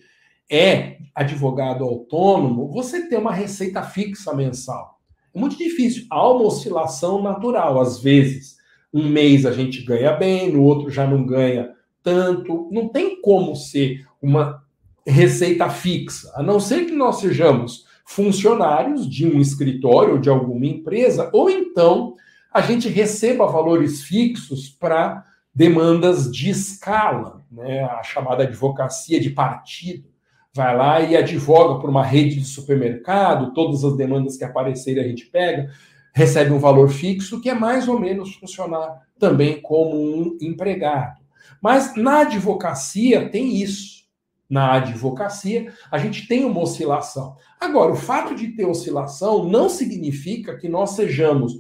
é 0.49 0.97
advogado 1.15 1.83
autônomo, 1.83 2.69
você 2.69 3.09
ter 3.09 3.17
uma 3.17 3.33
receita 3.33 3.81
fixa 3.81 4.31
mensal. 4.35 4.99
É 5.33 5.39
muito 5.39 5.57
difícil. 5.57 6.05
Há 6.11 6.29
uma 6.29 6.45
oscilação 6.45 7.23
natural. 7.23 7.81
Às 7.81 7.99
vezes, 7.99 8.52
um 8.93 9.09
mês 9.09 9.45
a 9.45 9.51
gente 9.51 9.81
ganha 9.81 10.11
bem, 10.13 10.51
no 10.51 10.61
outro 10.63 10.89
já 10.89 11.07
não 11.07 11.25
ganha 11.25 11.71
tanto. 12.03 12.69
Não 12.71 12.89
tem 12.89 13.19
como 13.21 13.55
ser 13.55 14.05
uma 14.21 14.61
receita 15.05 15.69
fixa, 15.69 16.31
a 16.35 16.43
não 16.43 16.59
ser 16.59 16.85
que 16.85 16.93
nós 16.93 17.19
sejamos 17.19 17.85
funcionários 18.05 19.09
de 19.09 19.25
um 19.25 19.39
escritório 19.39 20.13
ou 20.13 20.19
de 20.19 20.29
alguma 20.29 20.65
empresa, 20.65 21.29
ou 21.33 21.49
então 21.49 22.15
a 22.53 22.61
gente 22.61 22.87
receba 22.87 23.47
valores 23.47 24.03
fixos 24.03 24.69
para 24.69 25.25
demandas 25.53 26.31
de 26.31 26.49
escala, 26.49 27.43
né? 27.51 27.83
a 27.83 28.03
chamada 28.03 28.43
advocacia 28.43 29.19
de 29.19 29.29
partido. 29.29 30.11
Vai 30.55 30.77
lá 30.77 31.01
e 31.01 31.17
advoga 31.17 31.79
por 31.79 31.89
uma 31.89 32.03
rede 32.03 32.35
de 32.35 32.45
supermercado, 32.45 33.53
todas 33.53 33.83
as 33.83 33.97
demandas 33.97 34.37
que 34.37 34.43
aparecerem 34.43 35.03
a 35.03 35.07
gente 35.07 35.25
pega, 35.25 35.71
recebe 36.13 36.51
um 36.51 36.59
valor 36.59 36.89
fixo 36.89 37.41
que 37.41 37.49
é 37.49 37.53
mais 37.53 37.87
ou 37.87 37.99
menos 37.99 38.35
funcionar 38.35 39.01
também 39.19 39.59
como 39.61 39.97
um 39.97 40.37
empregado. 40.39 41.21
Mas 41.61 41.95
na 41.95 42.19
advocacia 42.19 43.29
tem 43.29 43.55
isso. 43.61 44.03
Na 44.49 44.73
advocacia, 44.73 45.73
a 45.89 45.97
gente 45.97 46.27
tem 46.27 46.45
uma 46.45 46.61
oscilação. 46.61 47.35
Agora, 47.59 47.91
o 47.91 47.95
fato 47.95 48.35
de 48.35 48.49
ter 48.49 48.65
oscilação 48.65 49.49
não 49.49 49.67
significa 49.67 50.55
que 50.57 50.69
nós 50.69 50.91
sejamos 50.91 51.53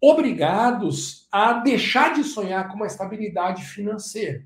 obrigados 0.00 1.26
a 1.32 1.54
deixar 1.54 2.12
de 2.12 2.22
sonhar 2.22 2.68
com 2.68 2.76
uma 2.76 2.86
estabilidade 2.86 3.64
financeira. 3.64 4.44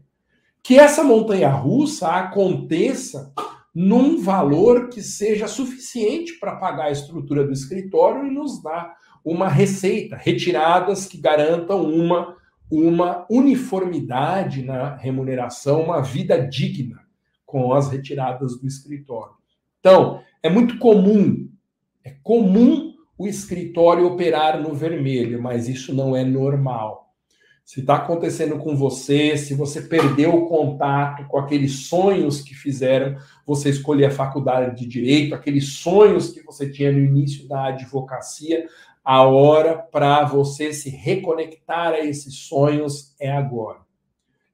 Que 0.62 0.78
essa 0.78 1.02
montanha 1.02 1.48
russa 1.48 2.08
aconteça 2.08 3.32
num 3.74 4.20
valor 4.20 4.88
que 4.88 5.02
seja 5.02 5.48
suficiente 5.48 6.38
para 6.38 6.56
pagar 6.56 6.86
a 6.86 6.92
estrutura 6.92 7.44
do 7.44 7.52
escritório 7.52 8.26
e 8.26 8.30
nos 8.30 8.62
dar 8.62 8.96
uma 9.24 9.48
receita, 9.48 10.16
retiradas 10.16 11.06
que 11.06 11.18
garantam 11.18 11.82
uma, 11.82 12.36
uma 12.70 13.26
uniformidade 13.30 14.62
na 14.62 14.96
remuneração, 14.96 15.82
uma 15.82 16.00
vida 16.00 16.38
digna 16.38 17.00
com 17.44 17.72
as 17.72 17.90
retiradas 17.90 18.60
do 18.60 18.66
escritório. 18.66 19.34
Então, 19.80 20.20
é 20.42 20.50
muito 20.50 20.78
comum, 20.78 21.48
é 22.04 22.14
comum 22.22 22.94
o 23.16 23.26
escritório 23.26 24.06
operar 24.06 24.60
no 24.60 24.74
vermelho, 24.74 25.42
mas 25.42 25.68
isso 25.68 25.94
não 25.94 26.16
é 26.16 26.24
normal. 26.24 27.08
Se 27.64 27.80
está 27.80 27.96
acontecendo 27.96 28.56
com 28.56 28.74
você, 28.74 29.36
se 29.36 29.52
você 29.52 29.82
perdeu 29.82 30.34
o 30.34 30.46
contato 30.46 31.26
com 31.26 31.36
aqueles 31.36 31.86
sonhos 31.86 32.40
que 32.40 32.54
fizeram 32.54 33.18
você 33.46 33.68
escolher 33.68 34.06
a 34.06 34.10
faculdade 34.10 34.74
de 34.74 34.86
direito, 34.86 35.34
aqueles 35.34 35.74
sonhos 35.74 36.30
que 36.30 36.42
você 36.42 36.70
tinha 36.70 36.90
no 36.90 36.98
início 36.98 37.46
da 37.46 37.66
advocacia, 37.66 38.66
a 39.08 39.22
hora 39.22 39.74
para 39.74 40.22
você 40.26 40.70
se 40.70 40.90
reconectar 40.90 41.94
a 41.94 42.00
esses 42.00 42.40
sonhos 42.40 43.14
é 43.18 43.32
agora. 43.32 43.78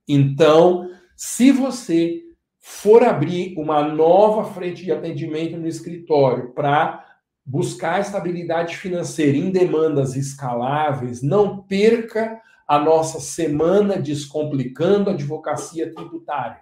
Então, 0.06 0.88
se 1.16 1.50
você 1.50 2.22
for 2.60 3.02
abrir 3.02 3.58
uma 3.58 3.82
nova 3.82 4.44
frente 4.54 4.84
de 4.84 4.92
atendimento 4.92 5.56
no 5.56 5.66
escritório 5.66 6.52
para 6.52 7.04
buscar 7.44 8.00
estabilidade 8.00 8.76
financeira 8.76 9.36
em 9.36 9.50
demandas 9.50 10.14
escaláveis, 10.14 11.20
não 11.20 11.64
perca 11.64 12.40
a 12.64 12.78
nossa 12.78 13.18
semana 13.18 14.00
Descomplicando 14.00 15.10
a 15.10 15.14
Advocacia 15.14 15.92
Tributária. 15.92 16.60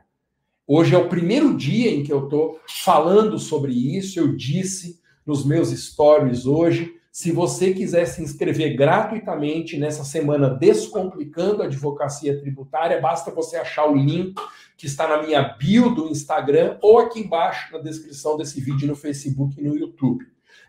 Hoje 0.67 0.95
é 0.95 0.99
o 0.99 1.11
primeiro 1.11 1.55
dia 1.55 1.91
em 1.91 2.03
que 2.03 2.11
eu 2.11 2.25
estou 2.25 2.59
falando 2.67 3.39
sobre 3.39 3.71
isso. 3.71 4.19
Eu 4.19 4.35
disse 4.35 4.99
nos 5.27 5.45
meus 5.45 5.69
stories 5.69 6.47
hoje. 6.47 7.02
Se 7.13 7.31
você 7.31 7.75
quiser 7.75 8.07
se 8.07 8.23
inscrever 8.23 8.75
gratuitamente 8.75 9.79
nessa 9.79 10.03
semana 10.03 10.49
Descomplicando 10.49 11.63
a 11.63 11.67
Advocacia 11.67 12.41
Tributária, 12.41 13.03
basta 13.03 13.31
você 13.31 13.57
achar 13.57 13.85
o 13.85 13.95
link 13.95 14.35
que 14.79 14.87
está 14.87 15.07
na 15.07 15.23
minha 15.23 15.43
bio 15.43 15.95
do 15.95 16.09
Instagram 16.09 16.79
ou 16.81 16.99
aqui 16.99 17.21
embaixo 17.21 17.71
na 17.71 17.81
descrição 17.81 18.39
desse 18.39 18.63
vídeo 18.63 18.89
no 18.89 18.97
Facebook 18.97 19.61
e 19.61 19.63
no 19.63 19.77
YouTube. 19.77 20.25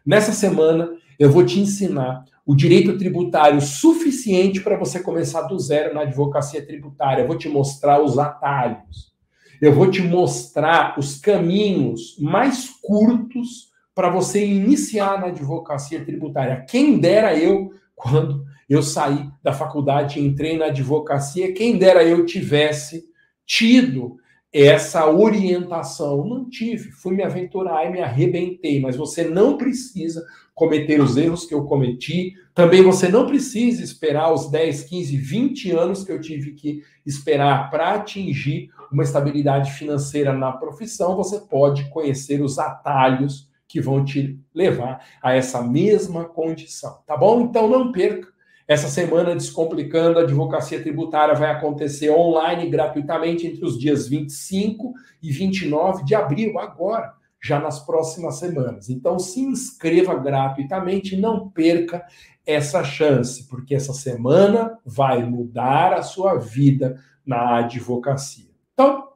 Nessa 0.06 0.34
semana, 0.34 0.92
eu 1.18 1.32
vou 1.32 1.46
te 1.46 1.62
ensinar 1.62 2.26
o 2.46 2.54
direito 2.54 2.98
tributário 2.98 3.62
suficiente 3.62 4.60
para 4.60 4.78
você 4.78 5.00
começar 5.00 5.44
do 5.44 5.58
zero 5.58 5.94
na 5.94 6.02
advocacia 6.02 6.66
tributária. 6.66 7.22
Eu 7.22 7.28
vou 7.28 7.38
te 7.38 7.48
mostrar 7.48 8.04
os 8.04 8.20
atalhos. 8.20 9.14
Eu 9.62 9.74
vou 9.74 9.90
te 9.90 10.02
mostrar 10.02 11.00
os 11.00 11.16
caminhos 11.22 12.18
mais 12.20 12.70
curtos 12.82 13.72
para 13.96 14.10
você 14.10 14.46
iniciar 14.46 15.20
na 15.20 15.28
advocacia 15.28 16.04
tributária. 16.04 16.66
Quem 16.68 16.98
dera 16.98 17.38
eu, 17.38 17.72
quando 17.96 18.46
eu 18.70 18.82
saí 18.82 19.30
da 19.44 19.54
faculdade 19.54 20.20
e 20.20 20.26
entrei 20.26 20.58
na 20.58 20.66
advocacia, 20.66 21.54
quem 21.54 21.78
dera 21.78 22.04
eu 22.04 22.26
tivesse 22.26 23.06
tido 23.46 24.18
essa 24.52 25.10
orientação. 25.10 26.26
Não 26.26 26.50
tive, 26.50 26.92
fui 26.92 27.16
me 27.16 27.24
aventurar 27.24 27.86
e 27.86 27.92
me 27.92 28.02
arrebentei, 28.02 28.80
mas 28.80 28.96
você 28.96 29.24
não 29.24 29.58
precisa 29.58 30.24
cometer 30.54 31.02
os 31.02 31.18
erros 31.18 31.46
que 31.46 31.54
eu 31.54 31.64
cometi. 31.66 32.34
Também 32.54 32.84
você 32.84 33.10
não 33.10 33.26
precisa 33.26 33.84
esperar 33.84 34.32
os 34.32 34.50
10, 34.52 34.84
15, 34.84 35.18
20 35.18 35.72
anos 35.72 36.04
que 36.04 36.12
eu 36.12 36.22
tive 36.22 36.52
que 36.52 36.84
esperar 37.04 37.72
para 37.72 37.96
atingir 37.96 38.70
uma 38.92 39.04
estabilidade 39.04 39.72
financeira 39.72 40.32
na 40.32 40.52
profissão. 40.52 41.16
Você 41.16 41.40
pode 41.40 41.90
conhecer 41.90 42.42
os 42.42 42.60
atalhos 42.60 43.52
que 43.74 43.82
vão 43.82 44.06
te 44.06 44.40
levar 44.54 45.04
a 45.20 45.34
essa 45.34 45.60
mesma 45.60 46.26
condição, 46.26 47.00
tá 47.08 47.18
bom? 47.18 47.42
Então 47.42 47.68
não 47.68 47.92
perca 47.92 48.32
essa 48.68 48.88
semana 48.88 49.36
Descomplicando 49.36 50.20
a 50.20 50.22
Advocacia 50.22 50.80
Tributária 50.80 51.34
vai 51.34 51.50
acontecer 51.50 52.12
online 52.12 52.70
gratuitamente 52.70 53.48
entre 53.48 53.66
os 53.66 53.76
dias 53.80 54.08
25 54.08 54.94
e 55.24 55.32
29 55.32 56.06
de 56.06 56.14
abril, 56.14 56.60
agora, 56.60 57.16
já 57.42 57.60
nas 57.60 57.84
próximas 57.84 58.36
semanas. 58.36 58.92
Então 58.92 59.18
se 59.18 59.42
inscreva 59.42 60.14
gratuitamente, 60.14 61.18
não 61.18 61.50
perca 61.50 62.06
essa 62.46 62.84
chance, 62.84 63.48
porque 63.48 63.74
essa 63.74 63.92
semana 63.92 64.78
vai 64.86 65.26
mudar 65.26 65.94
a 65.94 66.04
sua 66.04 66.36
vida 66.36 67.02
na 67.26 67.58
advocacia. 67.58 68.52
Então, 68.72 69.13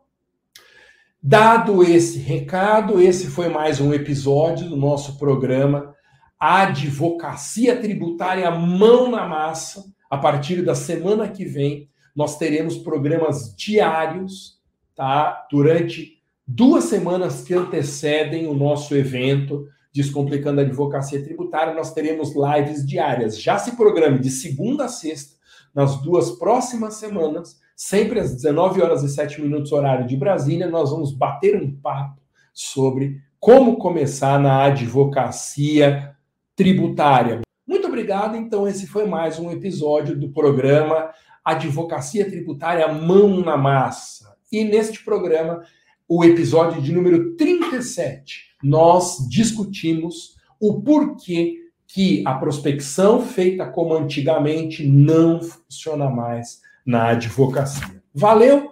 dado 1.27 1.83
esse 1.83 2.19
recado, 2.19 3.01
esse 3.01 3.27
foi 3.27 3.49
mais 3.49 3.81
um 3.81 3.93
episódio 3.93 4.69
do 4.69 4.77
nosso 4.77 5.17
programa 5.17 5.93
advocacia 6.39 7.75
tributária 7.75 8.49
mão 8.49 9.11
na 9.11 9.27
massa. 9.27 9.83
A 10.09 10.17
partir 10.17 10.61
da 10.61 10.73
semana 10.73 11.27
que 11.27 11.43
vem, 11.43 11.89
nós 12.15 12.37
teremos 12.37 12.77
programas 12.77 13.53
diários, 13.53 14.61
tá? 14.95 15.45
Durante 15.51 16.13
duas 16.47 16.85
semanas 16.85 17.41
que 17.41 17.53
antecedem 17.53 18.47
o 18.47 18.53
nosso 18.53 18.95
evento 18.95 19.67
Descomplicando 19.93 20.61
a 20.61 20.63
Advocacia 20.63 21.21
Tributária, 21.21 21.73
nós 21.73 21.91
teremos 21.93 22.31
lives 22.35 22.85
diárias. 22.85 23.41
Já 23.41 23.57
se 23.57 23.75
programe 23.75 24.19
de 24.19 24.29
segunda 24.29 24.85
a 24.85 24.87
sexta, 24.87 25.35
nas 25.75 26.01
duas 26.01 26.31
próximas 26.31 26.93
semanas, 26.93 27.59
Sempre 27.79 28.19
às 28.19 28.33
19 28.33 28.81
horas 28.81 29.03
e 29.03 29.07
7 29.07 29.39
minutos, 29.39 29.71
horário 29.71 30.07
de 30.07 30.17
Brasília, 30.17 30.67
nós 30.67 30.89
vamos 30.89 31.13
bater 31.13 31.55
um 31.61 31.71
papo 31.71 32.19
sobre 32.51 33.21
como 33.39 33.77
começar 33.77 34.39
na 34.39 34.63
advocacia 34.63 36.15
tributária. 36.55 37.41
Muito 37.67 37.85
obrigado, 37.85 38.35
então, 38.35 38.67
esse 38.67 38.87
foi 38.87 39.05
mais 39.05 39.37
um 39.37 39.51
episódio 39.51 40.19
do 40.19 40.29
programa 40.29 41.11
Advocacia 41.45 42.27
Tributária 42.27 42.91
Mão 42.91 43.41
na 43.41 43.55
Massa. 43.55 44.35
E 44.51 44.63
neste 44.63 45.03
programa, 45.03 45.61
o 46.09 46.25
episódio 46.25 46.81
de 46.81 46.91
número 46.91 47.35
37, 47.35 48.55
nós 48.63 49.19
discutimos 49.29 50.35
o 50.59 50.81
porquê 50.81 51.57
que 51.85 52.23
a 52.25 52.33
prospecção 52.33 53.21
feita 53.21 53.67
como 53.67 53.93
antigamente 53.93 54.83
não 54.83 55.43
funciona 55.43 56.09
mais 56.09 56.65
na 56.87 57.09
advocacia. 57.09 57.85
Valeu! 58.15 58.71